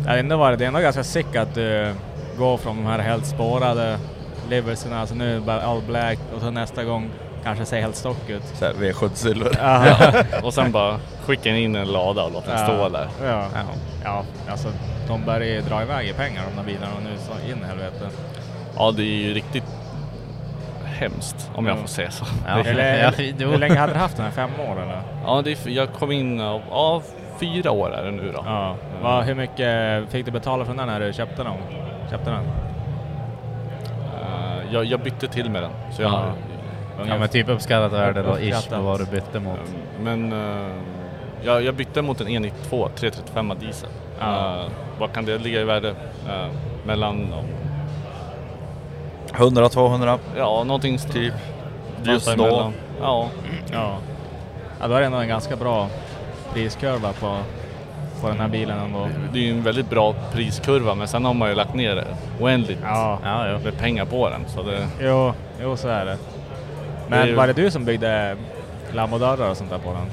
[0.07, 1.95] Ja, det, är ändå var, det är ändå ganska sick att du
[2.39, 3.99] går från de här helt spårade
[4.51, 7.11] liverserna, alltså nu bara all black och så nästa gång
[7.43, 8.43] kanske ser helt stock ut.
[8.55, 9.51] Så här, V70 silver.
[9.59, 10.13] Ja.
[10.43, 12.67] Och sen bara skicka in en lada och låta den Ja.
[12.67, 13.09] stå där.
[13.25, 13.47] Ja.
[14.05, 14.69] ja, alltså
[15.09, 18.11] de börjar ju dra iväg i pengar de där bilarna nu så in i helvete.
[18.77, 19.65] Ja, det är ju riktigt
[20.85, 21.81] hemskt om jag Ja.
[21.81, 22.25] får säga så.
[22.47, 22.55] Ja.
[23.17, 23.57] Hur jo.
[23.59, 24.33] länge hade du haft den här?
[24.33, 25.03] Fem år eller?
[25.27, 27.03] Ja, det är, jag kom in, av- ja,
[27.41, 28.43] fyra år är det nu då.
[28.47, 28.77] Ja.
[29.03, 31.53] Vad, hur mycket fick du betala för den när du köpte den?
[32.11, 32.45] Köpte den?
[34.23, 35.71] Eh, jag, jag bytte till med den.
[35.93, 36.25] Så jag, Ja.
[37.09, 39.59] ja men typ uppskattat värde då, ish, på vad du bytte mot.
[40.01, 40.69] Men eh,
[41.43, 43.89] jag, jag bytte mot en E92 335 diesel.
[44.21, 44.57] Ja.
[44.57, 44.65] Eh,
[44.99, 45.95] vad kan det ligga i värde?
[46.87, 47.33] Mellan,
[49.37, 50.18] 100-200.
[50.37, 51.35] ja någonting typ.
[52.05, 52.73] Just då.
[53.01, 53.29] Ja,
[53.73, 53.97] Ja.
[54.81, 55.88] ja, då är det ändå en ganska bra
[56.53, 57.37] priskurva på,
[58.20, 59.09] på den här bilen ändå.
[59.33, 62.05] det är ju en väldigt bra priskurva men sen har man ju lagt ner
[62.40, 63.59] oändligt Ja, Ja, jo.
[63.64, 64.40] med pengar på den.
[64.49, 66.16] Så det, jo, jo så är det.
[67.09, 68.37] Men Det ju- var det du som byggde
[68.92, 70.11] lambodörrar och sånt där på den?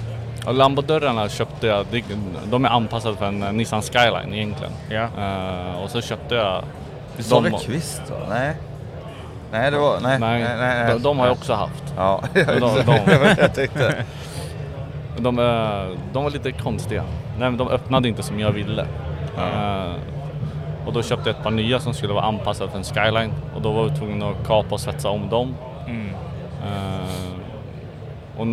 [0.48, 1.86] och Lambodörrarna köpte jag,
[2.50, 4.74] de- är anpassade för en eh, Nissan Skyline egentligen.
[4.90, 5.08] Ja.
[5.24, 6.64] Eh, och så köpte jag
[7.18, 8.14] Visst var det kvist då?
[8.30, 8.54] Nej.
[9.52, 10.00] Nej, det var...
[10.02, 10.94] Nej, Nej, nej, nej.
[10.94, 11.94] de, de har jag också haft.
[11.98, 12.42] Ja, de-
[12.86, 14.06] de- jag tyckte.
[15.18, 17.04] De, eh, de var lite konstiga.
[17.40, 18.86] Nej, men de öppnade inte som jag ville.
[19.38, 19.92] Eh,
[20.86, 23.62] och då köpte jag ett par nya som skulle vara anpassade för en Skyline och
[23.62, 25.56] då var vi tvungna att kapa och svetsa om dem.
[25.88, 26.10] Mm.
[26.66, 27.32] Eh,
[28.38, 28.48] och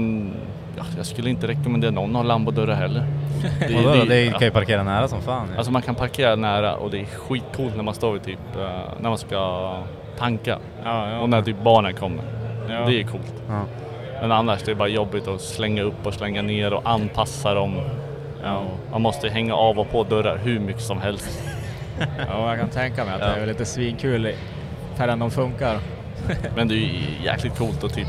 [0.76, 3.06] ja, jag skulle inte rekommendera någon att ha Lambo-dörrar heller.
[3.68, 4.04] Det, Vadå då?
[4.04, 4.32] Det ja.
[4.38, 5.48] kan ju parkera nära som fan.
[5.52, 5.56] Ja.
[5.58, 8.38] Alltså man kan parkera nära och det är skitcoolt när man står vid typ,
[9.00, 9.72] när man ska
[10.18, 10.58] tanka.
[10.84, 11.18] Ja, ja.
[11.20, 12.22] Och när typ barnen kommer.
[12.68, 12.80] Ja.
[12.86, 13.34] Det är coolt.
[13.48, 13.62] Ja.
[14.20, 17.80] Men annars det är bara jobbigt att slänga upp och slänga ner och anpassa dem.
[18.44, 18.62] Ja.
[18.92, 21.42] Man måste hänga av och på dörrar hur mycket som helst.
[22.28, 23.26] Ja, jag kan tänka mig att Ja.
[23.36, 24.32] det är lite svinkul
[24.96, 25.78] förrän de funkar.
[26.56, 28.08] Men det är ju jäkligt coolt att typ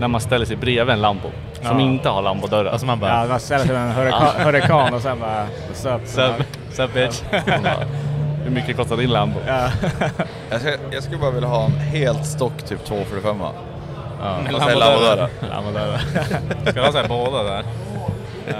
[0.00, 1.28] när man ställer sig bredvid en Lambo
[1.62, 1.84] som Ja.
[1.86, 2.70] inte har Lambodörrar.
[2.70, 3.22] Alltså man bara...
[3.22, 5.46] Ja, man ställer sig med en hurrikan, hurrikan och sen bara...
[5.72, 7.22] Sup, Sup, sup bitch.
[8.46, 9.40] Hur mycket kostar din Lambo?
[9.46, 9.68] Ja.
[10.50, 13.36] Jag, ska, jag skulle bara vilja ha en helt stock typ 245
[14.20, 14.38] Ja.
[14.50, 15.28] Lambodörrar.
[15.50, 15.98] Lambodörrar.
[16.62, 17.64] Ska du ha så här båda där?
[18.48, 18.54] Ja.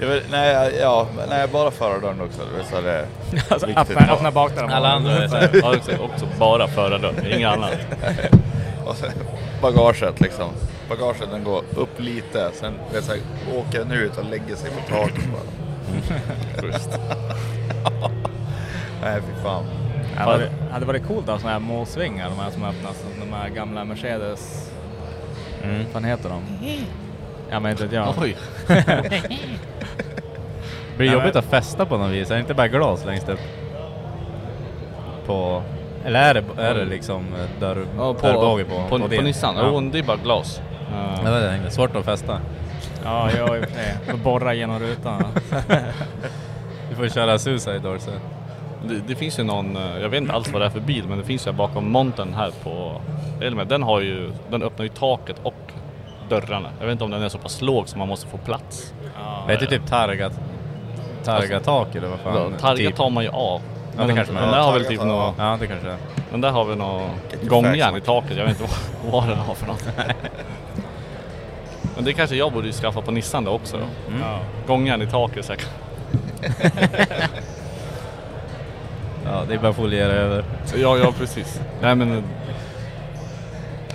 [0.00, 2.40] Jag vill, nej, ja, men nej, bara förardörren också.
[2.56, 3.06] Det är så det är
[3.52, 4.70] Alltså, öppna, öppna bakdörren.
[4.70, 5.50] Alla andra är så här.
[5.62, 7.76] Ja, också, också bara förardörr, inget annat.
[8.86, 9.12] Och sen
[9.62, 10.50] bagaget liksom.
[10.88, 13.20] Bagaget den går upp lite, sen vet, så här,
[13.56, 16.62] åker den ut och lägger sig på taket bara.
[16.62, 16.98] Schysst.
[19.02, 19.64] Nej fy fan.
[20.14, 23.32] Det hade, hade varit coolt att ha sådana här målsvingar, de här som öppnas, de
[23.32, 24.70] här gamla Mercedes...
[25.64, 25.78] Mm.
[25.78, 26.42] Vad fan heter de?
[27.50, 28.14] Ja men inte vet jag.
[28.18, 28.36] Oj.
[30.96, 32.30] Blir det jobbigt att fästa på något vis?
[32.30, 33.40] Är det inte bara glas längst upp?
[35.26, 35.62] På...
[36.04, 37.24] Eller är det, är det liksom
[37.60, 39.24] dörr, Ja, dörrbåge på, på, på, din?
[39.24, 39.56] Nissan?
[39.56, 39.70] Ja.
[39.72, 40.60] Jo, det är bara glas.
[41.24, 42.40] Jag vet inte, svårt att fästa.
[43.04, 43.64] Ja, jag är
[44.12, 45.24] och borra genom rutan.
[46.90, 48.02] Du får köra Suicide Doors.
[48.02, 48.10] så.
[48.88, 51.04] Det, det finns ju någon, eh, jag vet inte alls vad det är för bil,
[51.08, 53.00] men det finns ju bakom montern här på
[53.40, 53.64] Elmer.
[53.64, 55.54] Den har ju, den öppnar ju taket och
[56.28, 56.68] dörrarna.
[56.78, 58.94] Jag vet inte om den är så pass låg så man måste få plats.
[59.18, 60.30] Ja, Vet du typ targa,
[61.24, 62.34] targa tak eller vad fan?
[62.52, 62.96] Ja, Targa typ.
[62.96, 63.60] tar man ju av.
[63.98, 65.34] Ja, det kanske man den där har väl typ något.
[65.38, 65.96] Ja, det kanske är.
[66.30, 67.02] den där har väl något
[67.42, 68.36] gångjärn i taket.
[68.36, 68.74] Jag vet inte
[69.10, 69.84] vad, den har för något.
[71.96, 73.76] Men det kanske jag borde skaffa på Nissan då också.
[73.76, 73.82] då.
[74.20, 74.38] Ja.
[74.66, 75.68] Gångjärn i taket säkert.
[79.24, 80.44] Ja, det är bara foliera över.
[80.76, 81.60] Ja, ja precis.
[81.82, 82.22] Nej men...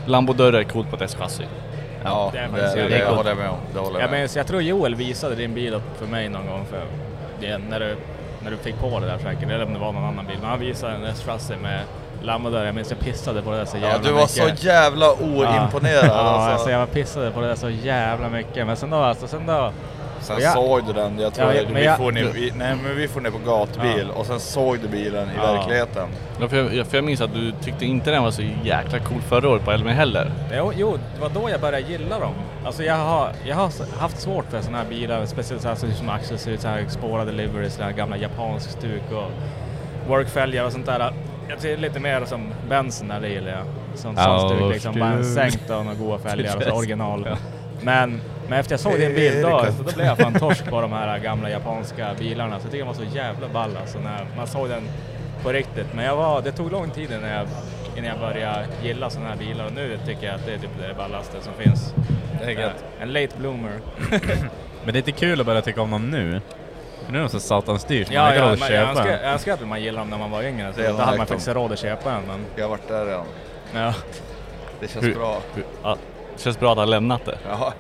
[0.05, 1.43] Lambo-dörrar är coolt på ett S-chassi.
[2.03, 3.17] Ja, det det, är det, det, coolt.
[3.17, 3.57] håller jag med om.
[3.73, 6.05] Det håller Jag, jag med men, så jag tror Joel visade din bil upp för
[6.07, 6.79] mig någon gång för
[7.39, 7.95] det, när, du,
[8.43, 10.35] när du fick på det där säkert, eller om det var någon annan bil.
[10.41, 11.79] Men han visade en S-chassi med
[12.21, 12.65] Lambodörr.
[12.65, 14.59] Jag minns jag pissade på det där så jävla Ja, du var mycket.
[14.59, 16.51] så jävla oimponerad Ja, alltså.
[16.51, 18.67] alltså jag var pissade på det där så jävla mycket.
[18.67, 19.71] Men sen då, alltså, sen då
[20.21, 20.51] Sen Ja.
[20.54, 22.95] såg du den, jag tror Ja, att men vi, jag- får ner, vi, nej, men
[22.95, 25.51] vi får ner på gatbil och sen såg du bilen i Ja.
[25.54, 26.08] verkligheten.
[26.41, 29.21] Ja, för, jag, för jag minns att du tyckte inte den var så jäkla cool
[29.21, 30.32] förra året på Elmer heller.
[30.58, 32.34] Jo, jo, det var då jag började gilla dem.
[32.65, 35.91] Alltså jag har, jag har haft svårt för sådana här bilar, speciellt så här, så
[35.91, 39.32] som Axel ser ut, så här spårade livery, sådana här gamla japansk stuk och
[40.10, 41.12] workfälgar och sånt där.
[41.49, 43.65] Jag ser lite mer som Benson där, det gillar jag.
[43.95, 46.73] Som Ja, sån stuk liksom, bara en sänkt och några goda fälgar och så Precis.
[46.80, 47.28] original.
[47.82, 50.81] Men, men efter jag såg din bil då, så då blev jag fan torsk på
[50.81, 52.60] de här gamla japanska bilarna.
[52.60, 54.84] Så jag tycker de var så jävla ball alltså när man såg den
[55.43, 55.88] på riktigt.
[55.93, 57.47] Men jag var, det tog lång tid innan jag,
[57.97, 60.69] innan jag började gilla sådana här bilar och nu tycker jag att det är typ
[60.88, 61.93] det ballaste som finns.
[62.39, 62.84] Det är gött.
[62.99, 63.79] En late bloomer.
[64.84, 66.41] Men det är inte kul att börja tycka om dem nu.
[67.05, 68.08] För nu är de så satans dyrt.
[68.08, 69.23] Man Ja, har ja, råd att jag köpa önskar, en.
[69.23, 70.73] jag önskar att man gillade dem när man var yngre.
[70.73, 72.21] Så då hade man faktiskt råd att köpa en.
[72.27, 73.25] Men, Jag har varit där redan.
[73.75, 73.93] ja.
[74.79, 75.41] Det känns Hur- bra.
[75.55, 75.65] hur-
[76.36, 77.38] det känns bra att ha lämnat det.
[77.50, 77.74] Ja,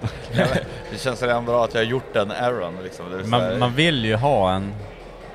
[0.91, 3.05] det känns redan bra att jag har gjort den errorn liksom.
[3.11, 4.73] Det Man, man vill ju ha en,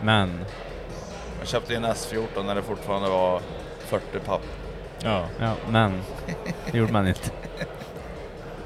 [0.03, 0.45] men...
[1.39, 3.41] Jag köpte en S14 när det fortfarande var
[3.79, 4.43] 40 papp.
[5.05, 5.25] ja.
[5.41, 6.01] Ja, men.
[6.73, 7.31] Det gjorde man inte.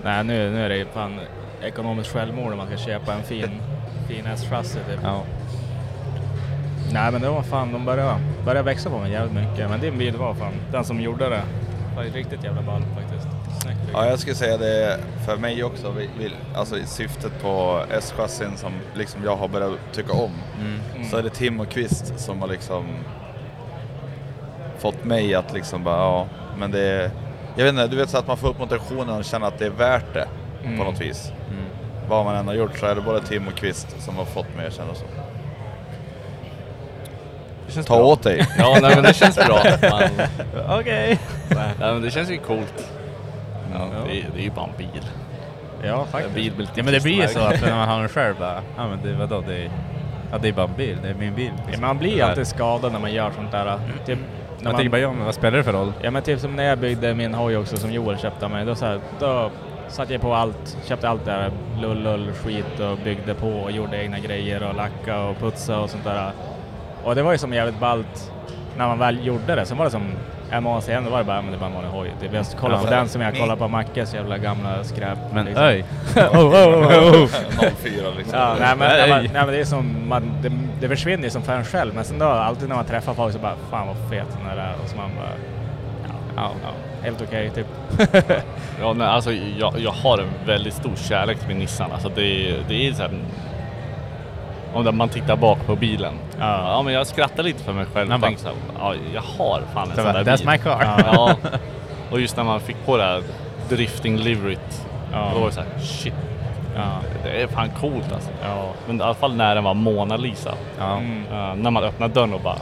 [0.02, 1.20] Nej, nu, nu är det ju fan
[1.62, 3.62] ekonomiskt självmord om man ska köpa en fin,
[4.08, 5.00] fin S-chassi typ.
[5.02, 5.22] Ja.
[6.92, 9.70] Nej men det var fan, de började, började växa på mig jävligt mycket.
[9.70, 11.42] Men din bil var fan, den som gjorde det,
[11.96, 13.13] var riktigt jävla ball faktiskt.
[13.94, 15.90] Ja, jag skulle säga det för mig också.
[15.90, 20.30] Vi, vi, alltså i syftet på S-chassin som liksom jag har börjat tycka om.
[20.60, 21.10] Mm.
[21.10, 22.84] Så är det Tim och Kvist som har liksom
[24.78, 26.26] fått mig att liksom bara, ja,
[26.58, 27.10] men det är,
[27.56, 29.66] jag vet inte, du vet så att man får upp motivationen och känner att det
[29.66, 30.28] är värt det
[30.64, 30.78] Mm.
[30.78, 31.32] på något vis.
[31.50, 31.64] Mm.
[32.08, 34.56] Vad man än har gjort så är det både Tim och Kvist som har fått
[34.56, 35.04] mig att känna så.
[37.66, 38.04] det känns Ta bra.
[38.06, 38.46] åt dig!
[38.58, 39.58] Ja, nej men det känns bra.
[40.80, 41.18] Okej.
[41.48, 42.90] nej, men det känns ju coolt.
[43.74, 45.04] Ja, det, är, det är ju bara en bil.
[45.82, 46.34] Ja En faktiskt.
[46.34, 48.34] bil med lite Ja men det blir ju så att när man har den själv
[48.38, 49.70] bara, ja men det, vadå, det är,
[50.32, 51.50] ja, det är bara en bil, det är min bil.
[51.56, 53.78] Ja, men man blir ju alltid skadad när man gör sånt där.
[54.06, 54.18] Typ,
[54.58, 55.92] när Man tänker bara, ja men vad spelar det för roll?
[56.02, 58.64] Ja men typ som när jag byggde min hoj också som Joel köpte av mig.
[58.64, 59.50] Då, så här, då
[59.88, 61.50] satte jag på allt, köpte allt där
[61.80, 66.04] lull skit och byggde på och gjorde egna grejer och lacka och putsa och sånt
[66.04, 66.30] där.
[67.04, 68.32] Och det var ju som jävligt ballt
[68.76, 69.64] när man väl gjorde det.
[69.66, 70.06] Sen var det som
[70.60, 72.12] månad senare var det bara, men det är bara en vanlig hoj.
[72.20, 72.34] Typ.
[72.34, 72.84] Jag kollade Ja.
[72.88, 75.18] på den som jag kollade på Mackes jävla gamla skräp.
[75.32, 75.64] Men liksom.
[75.64, 75.84] öj!
[76.16, 77.28] oh, oh, oh, oh.
[77.58, 78.38] 04 liksom.
[78.38, 78.98] Ja, nej, men, Nej.
[78.98, 81.64] nej, men, nej, men det är som, man, det, det försvinner ju som för en
[81.64, 81.94] själv.
[81.94, 84.62] Men sen då, alltid när man träffar folk så bara, fan vad fet den där
[84.62, 84.74] är.
[84.84, 85.30] Och så man bara,
[86.36, 86.70] ja, Ja,
[87.02, 87.66] helt okej typ.
[88.80, 91.92] Ja, nej, alltså, jag, jag har en väldigt stor kärlek till min Nissan.
[91.92, 93.10] Alltså, det, det är så här,
[94.74, 96.14] om man tittar bak på bilen.
[96.38, 96.68] Ja.
[96.76, 98.08] Ja, men jag skrattar lite för mig själv.
[98.08, 100.38] Man och bara- tänker så här, ja, jag har fan en Så sån där "That's
[100.38, 100.48] bil.
[100.48, 100.98] my car." Ja.
[101.12, 101.36] ja.
[102.10, 103.22] Och just när man fick på det här
[103.68, 104.86] drifting liveryt.
[105.12, 105.30] Ja.
[105.34, 106.14] Då var det så här, shit.
[107.24, 108.30] Det är fan coolt alltså.
[108.42, 108.68] Ja.
[108.86, 110.54] Men i alla fall när den var Mona Lisa.
[110.80, 112.56] Eh, när man öppnar dörren och bara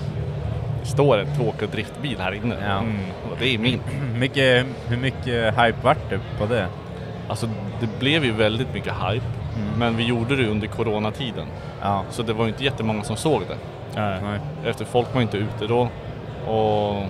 [0.82, 2.54] står en tråkig driftbil här inne.
[2.68, 2.78] Ja.
[2.78, 2.98] Mm.
[3.38, 3.80] Det är min.
[4.18, 6.66] Mycket, hur mycket hype vart det på det?
[7.28, 7.46] Alltså
[7.80, 9.26] det blev ju väldigt mycket hype.
[9.76, 11.46] Men vi gjorde det under coronatiden.
[11.82, 12.02] Ja.
[12.10, 13.56] Så det var ju inte jättemånga som såg det.
[14.00, 14.40] Nej.
[14.66, 15.80] Efter folk var inte ute då.
[16.52, 17.02] Och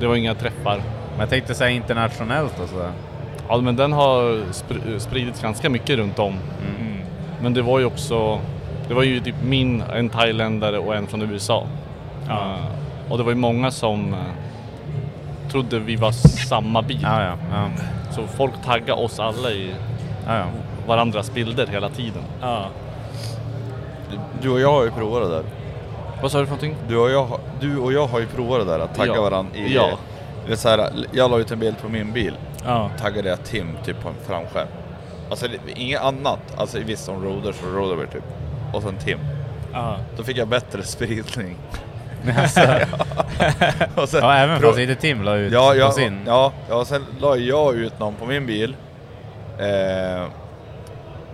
[0.00, 0.76] det var inga träffar.
[1.10, 2.90] Men jag tänkte säga internationellt och sådär.
[3.48, 4.22] Ja men den har
[4.52, 6.32] spr- spridits ganska mycket runt om.
[6.78, 6.98] Mm.
[7.42, 8.40] Men det var ju också,
[8.88, 11.66] det var ju typ min, en thailändare och en från USA.
[12.28, 12.34] Ja.
[12.34, 14.20] Eh, och det var ju många som eh,
[15.50, 16.12] trodde vi var
[16.46, 17.00] samma bil.
[17.02, 17.32] Ja, ja.
[17.52, 17.68] ja.
[18.10, 19.70] Så folk taggade oss alla i
[20.26, 20.44] ja, ja.
[20.86, 22.22] Varandras bilder hela tiden.
[22.40, 22.66] Ja.
[24.42, 25.44] Du och jag har ju provat det där.
[26.22, 26.76] Vad sa du för någonting?
[26.88, 29.22] Du och jag, du och jag har ju provat det där att tagga Ja.
[29.22, 29.74] varandra i...
[29.74, 29.90] Ja.
[30.46, 32.34] Det är så här, jag la ut en bild på min bil.
[32.64, 32.90] Ja.
[33.00, 34.68] Taggade jag Tim typ på en framskärm.
[35.30, 36.38] Alltså det, inget annat.
[36.56, 38.24] Alltså visst som Roders och Rodover typ.
[38.72, 39.18] Och sen Tim.
[39.72, 39.96] Ja.
[40.16, 41.56] Då fick jag bättre spridning.
[42.38, 42.60] Alltså,
[44.00, 46.20] och sen, ja, även pro- fast inte Tim la ut ja, på ja, sin.
[46.26, 48.76] ja, ja, sen la jag ut någon på min bil.
[49.58, 50.24] Eh,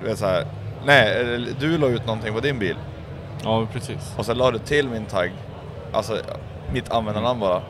[0.02, 0.44] vet så här,
[0.84, 1.24] nej,
[1.60, 2.76] du la ut någonting på din bil.
[3.44, 4.14] Ja precis.
[4.16, 5.30] Och sen la du till min tagg,
[5.92, 6.18] alltså
[6.72, 7.60] mitt användarnamn bara.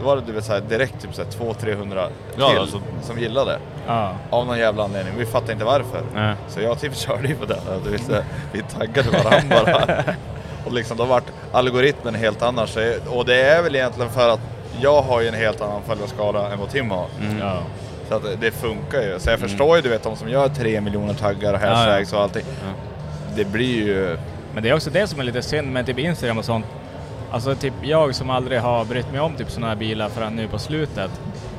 [0.00, 2.08] Då var det du vet så här, direkt typ så här 200-300
[2.38, 2.80] Ja, till alltså.
[3.02, 3.58] som gillade.
[3.86, 4.12] Ja.
[4.30, 5.14] Av någon jävla anledning.
[5.18, 6.02] Vi fattar inte varför.
[6.14, 6.34] Nej.
[6.48, 7.58] Så jag och Tim körde ju på den.
[7.84, 10.04] Du vet, så här, vi taggade varandra bara.
[10.66, 12.66] Och liksom då vart algoritmen helt annan.
[12.66, 14.40] Så- Och det är väl egentligen för att
[14.80, 17.06] jag har ju en helt annan följarskala än vad Tim har.
[17.40, 17.56] Ja.
[18.12, 19.18] Så att det funkar ju.
[19.18, 21.74] Så jag förstår ju du vet de som gör tre miljoner taggar och Ja, ja.
[21.74, 22.44] hashtags och allting.
[23.36, 24.18] Det blir ju...
[24.54, 26.66] Men det är också det som är lite synd med typ Instagram och sånt.
[27.30, 30.48] Alltså typ jag som aldrig har brytt mig om typ sådana här bilar förrän nu
[30.48, 31.10] på slutet.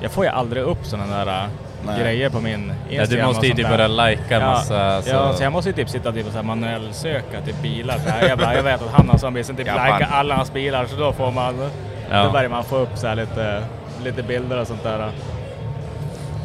[0.01, 1.49] Jag får ju aldrig upp sådana där äh,
[1.85, 2.01] Nej.
[2.01, 5.01] grejer på min Ja, Instagram du måste ju typ börja lajka ja, massa.
[5.01, 5.09] Så.
[5.09, 7.97] Ja, så jag måste ju typ sitta typ och så här manuell söka typ bilar.
[7.97, 8.29] Så här.
[8.29, 10.53] Jag, bara, jag vet att han har sån bil, sen typ Ja, lajka alla hans
[10.53, 11.69] bilar så då får man,
[12.11, 12.23] Ja.
[12.23, 13.63] då börjar man få upp så här lite,
[14.03, 15.11] lite bilder och sånt där.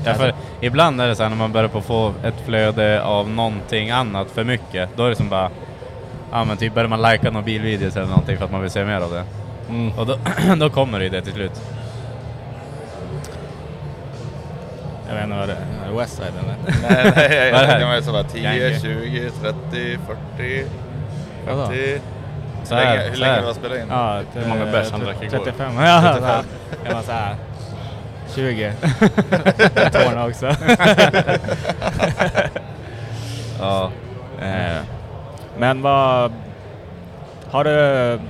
[0.05, 3.31] Ja, för ibland är det så här när man börjar på få ett flöde av
[3.31, 5.51] någonting annat för mycket, då är det som bara,
[6.33, 8.85] ja men typ börjar man lajka någon bilvideos eller någonting för att man vill se
[8.85, 9.25] mer av det.
[9.69, 9.99] Mm.
[9.99, 10.19] Och då,
[10.61, 11.61] då kommer det ju det till slut.
[15.09, 16.57] Jag vet inte vad det är, Westside eller?
[16.89, 17.13] Nej,
[17.69, 18.81] nej, jag vet sådär 10, Gange.
[18.81, 19.99] 20, 30,
[20.37, 20.65] 40,
[21.47, 21.67] Vadå?
[21.67, 22.01] 50.
[22.65, 23.85] Så Hur här, länge, hur länge har du spelat in?
[23.91, 25.39] Ja, Hur många bärs han drack igår?
[25.45, 25.73] 35.
[25.79, 26.45] Ja, 35.
[26.85, 27.35] Jag var såhär
[28.39, 28.73] 20.
[29.93, 30.47] Tårna också.
[33.61, 33.91] Ja.
[34.43, 34.83] Eh,
[35.59, 36.33] Men vad...
[37.51, 37.71] Har du,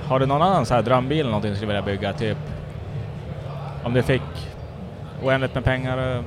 [0.07, 2.13] har du någon annan så här drömbil eller någonting du skulle vilja bygga?
[2.13, 2.37] Typ
[3.83, 4.21] om du fick
[5.23, 6.23] oändligt med pengar och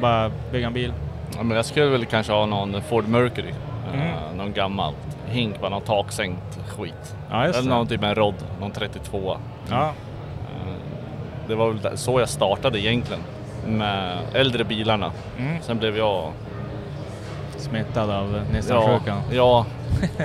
[0.00, 0.92] bara bygga en bil?
[1.36, 3.54] Ja, men jag skulle väl kanske ha någon Ford Mercury.
[3.94, 4.06] Mm.
[4.06, 7.14] Eh, någon gammalt hink, bara någon taksänkt skit.
[7.30, 7.76] Ja, just Eller det.
[7.76, 9.36] någon typ en Rod, någon 32.
[9.70, 9.92] Ja.
[11.50, 13.22] Det var väl så jag startade egentligen.
[13.66, 15.12] Med äldre bilarna.
[15.38, 15.56] Mm.
[15.62, 16.32] Sen blev jag...
[17.56, 19.20] Smittad av Ja, Nissan-sjukan?
[19.32, 19.66] ja.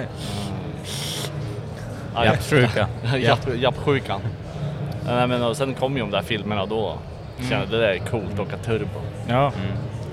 [3.17, 4.21] Japp- Jappsjukan.
[5.05, 6.93] Nej men och sen kom ju de där filmerna då
[7.39, 8.99] kände jag det där är coolt åka turbo.
[9.27, 9.51] Ja.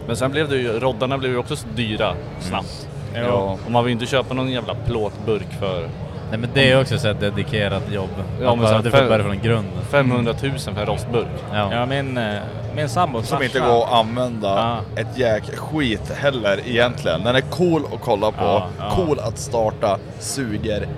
[0.06, 2.88] Men sen blev det ju, roddarna blev ju också så dyra snabbt.
[3.14, 3.20] Ja.
[3.20, 3.58] Ja.
[3.64, 5.88] Och man vill ju inte köpa någon jävla plåtburk för
[6.32, 8.10] Nej men det är också så ett dedikerat jobb.
[8.16, 9.82] Ja, Ja, men så du får börja från grunden.
[9.90, 11.26] 500 000 för en rostburk.
[11.52, 11.68] Ja.
[11.74, 12.34] Ja, min, eh,
[12.76, 15.00] min sambo Som inte går att använda Ja.
[15.00, 17.24] ett jäk skit heller egentligen.
[17.24, 18.90] Den är cool att kolla på, Ja, ja.
[18.96, 20.88] cool att starta, suger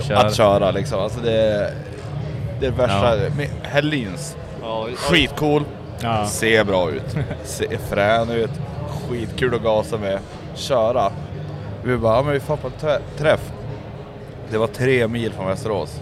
[0.00, 0.14] kör.
[0.14, 1.00] att köra liksom.
[1.00, 1.70] Alltså det är
[2.60, 3.16] det är värsta.
[3.36, 5.62] Med Helins, Ja, skitcool,
[6.00, 6.26] Ja.
[6.26, 8.50] ser bra ut, ser frän ut,
[9.08, 10.18] skitkul att gasa med,
[10.54, 11.10] köra.
[11.84, 13.52] Vi bara, ja men vi får på trä- träff.
[14.50, 16.00] Det var tre mil från Västerås.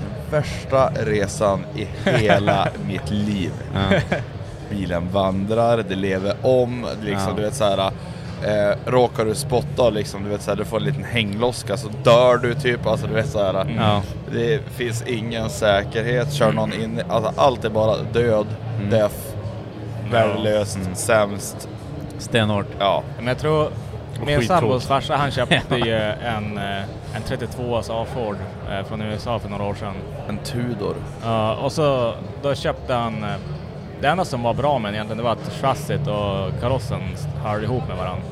[0.00, 3.50] Den värsta resan i hela mitt liv.
[3.74, 4.00] Ja.
[4.70, 7.34] bilen vandrar, det lever om, liksom, Ja.
[7.36, 7.90] du vet så här.
[8.44, 11.88] Eh, råkar du spotta liksom, du vet så här, du får en liten hängloska så
[12.04, 13.74] dör du typ, alltså du vet så här.
[13.78, 14.02] Ja.
[14.32, 18.46] Det finns ingen säkerhet, kör någon in, alltså allt är bara död,
[18.90, 19.14] death,
[20.10, 21.68] värdelöst, sämst.
[22.18, 22.66] Stenhårt.
[22.78, 23.02] Ja.
[23.18, 23.68] Men jag tror
[24.26, 26.82] Min sambos farsa han köpte ju en, eh,
[27.16, 28.36] en 32 A-Ford
[28.70, 29.94] eh, från USA för några år sedan.
[30.28, 30.94] En Tudor.
[31.24, 33.24] Ja, och så då köpte han...
[33.24, 33.30] eh,
[34.00, 37.00] Det enda som var bra med den egentligen det var att chassit och karossen
[37.44, 38.22] hörde ihop med varandra.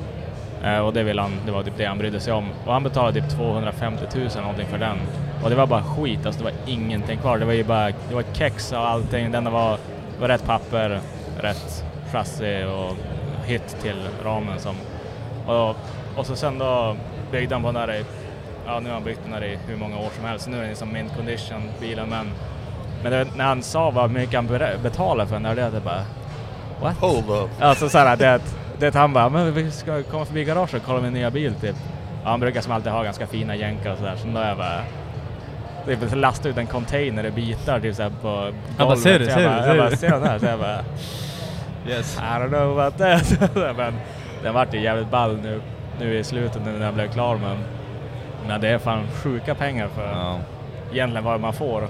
[0.64, 2.48] Eh, och det, ville han, det var typ det han brydde sig om.
[2.66, 4.96] Och han betalade typ 250 000 någonting för den.
[5.44, 7.38] Och det var bara skit, alltså det var ingenting kvar.
[7.38, 9.32] Det var ju bara det var kex och allting.
[9.32, 9.70] Den var,
[10.14, 11.00] det var rätt papper,
[11.40, 12.96] rätt chassi och
[13.46, 14.74] hit till ramen som...
[15.46, 15.76] Och,
[16.16, 16.96] och så sen då
[17.32, 18.04] byggde han på den där i,
[18.68, 20.44] ja nu har han byggt den där i hur många år som helst.
[20.44, 22.26] Så nu är den liksom mint condition bilen men
[23.02, 24.46] men det, när han sa vad mycket han
[24.82, 26.02] betalar för den där, det bara...
[26.80, 26.96] What?
[26.96, 27.50] Hold up.
[27.60, 28.40] Alltså såhär, det,
[28.78, 31.76] det han bara, men vi ska komma förbi garaget och kolla min nya bil typ.
[32.24, 34.56] Ja, han brukar som alltid ha ganska fina jänkar och sådär, så då är jag
[34.56, 34.80] bara...
[35.86, 38.54] Typ lasta ut en container i bitar typ såhär på golvet.
[38.78, 39.80] bara, ser du, Så ser jag du, ser jag du?
[39.80, 40.38] bara, ser den här?
[40.38, 40.80] Så jag bara...
[41.88, 42.18] Yes.
[42.18, 43.54] I don't know about that.
[43.76, 43.94] men
[44.42, 45.60] den vart ju jävligt ball nu,
[46.00, 47.56] nu i slutet när den blev klar men...
[48.46, 50.36] Men det är fan sjuka pengar för Ja.
[50.92, 51.88] egentligen vad man får.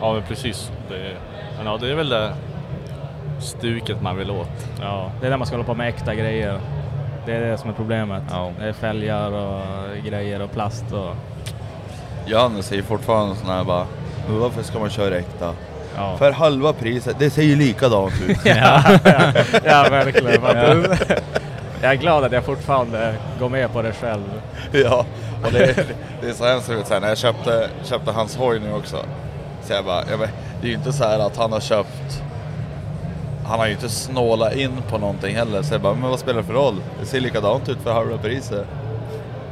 [0.00, 0.70] Ja, men precis.
[0.88, 1.12] Det,
[1.56, 2.32] men ja, det är väl det
[3.40, 4.66] stuket man vill åt.
[4.80, 6.60] Ja, det är där man ska hålla på med äkta grejer.
[7.26, 8.22] Det är det som är problemet.
[8.30, 8.50] Ja.
[8.58, 9.62] Det är fälgar och
[10.04, 11.14] grejer och plast och...
[12.26, 13.86] Janne säger fortfarande sån här bara,
[14.28, 15.54] "Men varför ska man köra äkta?
[15.96, 18.38] Ja, För halva priset, det ser ju likadant ut.
[18.44, 18.82] ja,
[19.64, 20.42] ja verkligen.
[21.82, 24.22] Jag är glad att jag fortfarande går med på det själv.
[24.72, 25.04] ja,
[25.44, 25.84] och det, är-
[26.20, 28.96] det är så hemskt sen när jag köpte, köpte hans hoj nu också.
[29.62, 30.28] Så jag bara, jag bara,
[30.60, 32.22] det är ju inte så här att han har köpt
[33.46, 36.38] han har ju inte snålat in på någonting heller, så jag bara, men vad spelar
[36.40, 36.76] det för roll?
[37.00, 38.66] Det ser likadant ut för halva priset.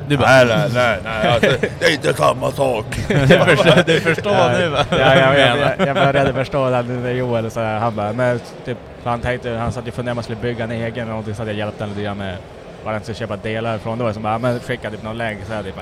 [0.09, 2.85] Du bara, Nej, nej, nej, nej, alltså, det är inte samma sak.
[3.09, 4.85] du förstår, du förstår nu va?
[4.91, 8.41] Ja, jag, jag, jag, jag började förstå det när Joel så här, han bara, men
[8.65, 8.79] typ,
[9.11, 11.41] han tänkte, han satt ju funderade om man skulle bygga en egen eller någonting så
[11.41, 12.37] hade jag hjälpt honom lite grann med
[12.85, 13.99] vad han skulle köpa delar ifrån.
[13.99, 15.75] Då var det som bara, men skicka typ någon länk så här, typ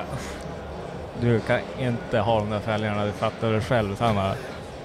[1.21, 3.97] du kan inte ha de där fälgarna, du fattar det själv.
[3.97, 4.35] Så han bara,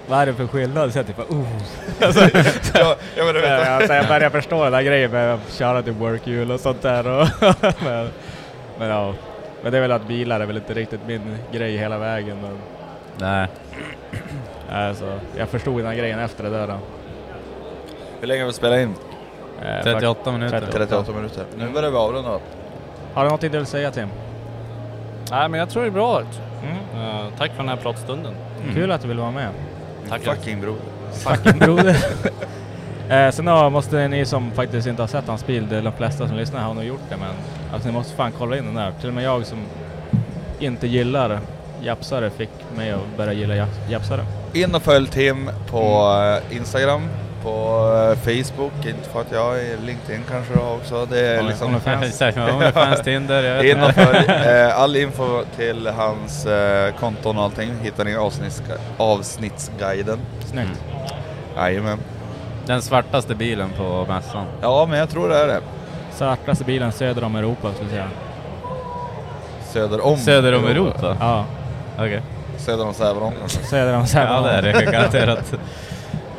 [0.08, 0.94] vad är det för skillnad?
[0.94, 1.48] Så jag typ oh.
[2.02, 5.94] alltså, ja, så jag, så jag började förstå den där grejen med att köra till
[5.94, 7.08] workhjul och sånt där.
[7.08, 7.28] Och
[7.84, 8.10] men,
[8.80, 9.14] men ja,
[9.64, 12.38] men det är väl att bilar är väl inte riktigt min grej hela vägen.
[12.42, 12.58] Men,
[13.18, 13.48] Nej.
[14.72, 16.68] alltså, jag förstod den här grejen efter det där.
[16.68, 16.78] Då.
[18.20, 18.94] Hur länge har vi spelat in?
[19.62, 20.64] Eh, 38 minuter.
[20.72, 21.44] 38 minuter.
[21.58, 22.30] Nu börjar vi avrunda.
[23.14, 24.08] Har du någonting du vill säga Tim?
[25.32, 26.22] Nej, men jag tror det är bra.
[26.64, 27.06] Mm.
[27.06, 28.34] Eh, tack för den här pratstunden.
[28.74, 29.50] Kul att du vill vara med.
[30.10, 30.36] Tackar.
[30.36, 30.82] Fucking broder.
[31.14, 31.96] Fucking broder.
[33.10, 35.94] eh, sen då måste ni som faktiskt inte har sett hans bil, det är de
[35.94, 37.30] flesta som lyssnar har nog gjort det, men
[37.74, 38.92] alltså, ni måste fan kolla in den där.
[39.00, 39.58] Till och med jag som
[40.60, 41.40] inte gillar
[41.82, 44.22] japsare fick mig att börja gilla jap- japsare.
[44.54, 45.82] In och följ Tim på
[46.52, 47.02] eh, Instagram,
[47.44, 51.06] på eh, Facebook, inte för att jag är LinkedIn kanske då också.
[51.06, 51.68] Det är liksom...
[51.68, 52.22] Onlyfans.
[52.54, 54.34] Onlyfans, Tinder, jag vet inte.
[54.70, 58.64] Eh, All info till hans eh, konton och allting hittar ni i avsnitts
[58.98, 60.20] avsnittsguiden.
[60.46, 60.84] Snyggt.
[61.56, 62.00] Jajamän.
[62.66, 64.46] Den svartaste bilen på mässan.
[64.62, 65.60] Ja, men jag tror det är det.
[66.14, 68.08] Svartaste bilen söder om Europa skulle jag säga.
[69.74, 71.18] Söder om Söder om Europa?
[71.20, 71.46] Ja,
[71.98, 72.22] Okej.
[72.58, 73.64] Söder om Säveån kanske.
[73.64, 74.46] söder om Säveån.
[74.46, 75.54] Ja det är det garanterat.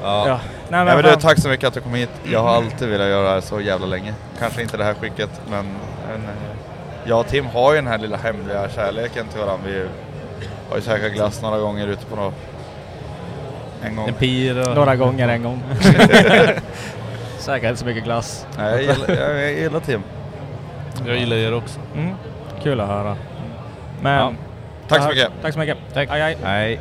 [0.03, 0.29] Ja.
[0.29, 0.39] Ja.
[0.71, 1.13] Nej, men fan.
[1.13, 2.11] du, tack så mycket att du kom hit.
[2.25, 4.15] Jag har alltid velat göra det här så jävla länge.
[4.39, 5.67] Kanske inte det här skicket, men,
[6.09, 6.21] men
[7.05, 9.67] jag och Tim har ju den här lilla hemliga kärleken till varandra.
[9.67, 9.87] Vi
[10.71, 12.35] har ju käkat glass några gånger ute på något...
[13.83, 14.09] En gång.
[14.09, 14.75] En pir och...
[14.77, 15.63] Några gånger en gång.
[17.39, 18.47] Säkert inte så mycket glass.
[18.59, 20.03] Nej, jag gillar, jag, gillar Tim.
[21.07, 21.81] Jag gillar er också.
[21.97, 22.15] Mm.
[22.63, 23.17] Kul att höra.
[24.03, 24.19] Men...
[24.19, 24.33] Ja.
[24.89, 25.29] Tack så mycket.
[25.43, 25.79] Tack så mycket.
[25.95, 26.11] Tack.
[26.11, 26.37] Aj, aj.
[26.43, 26.81] Nej.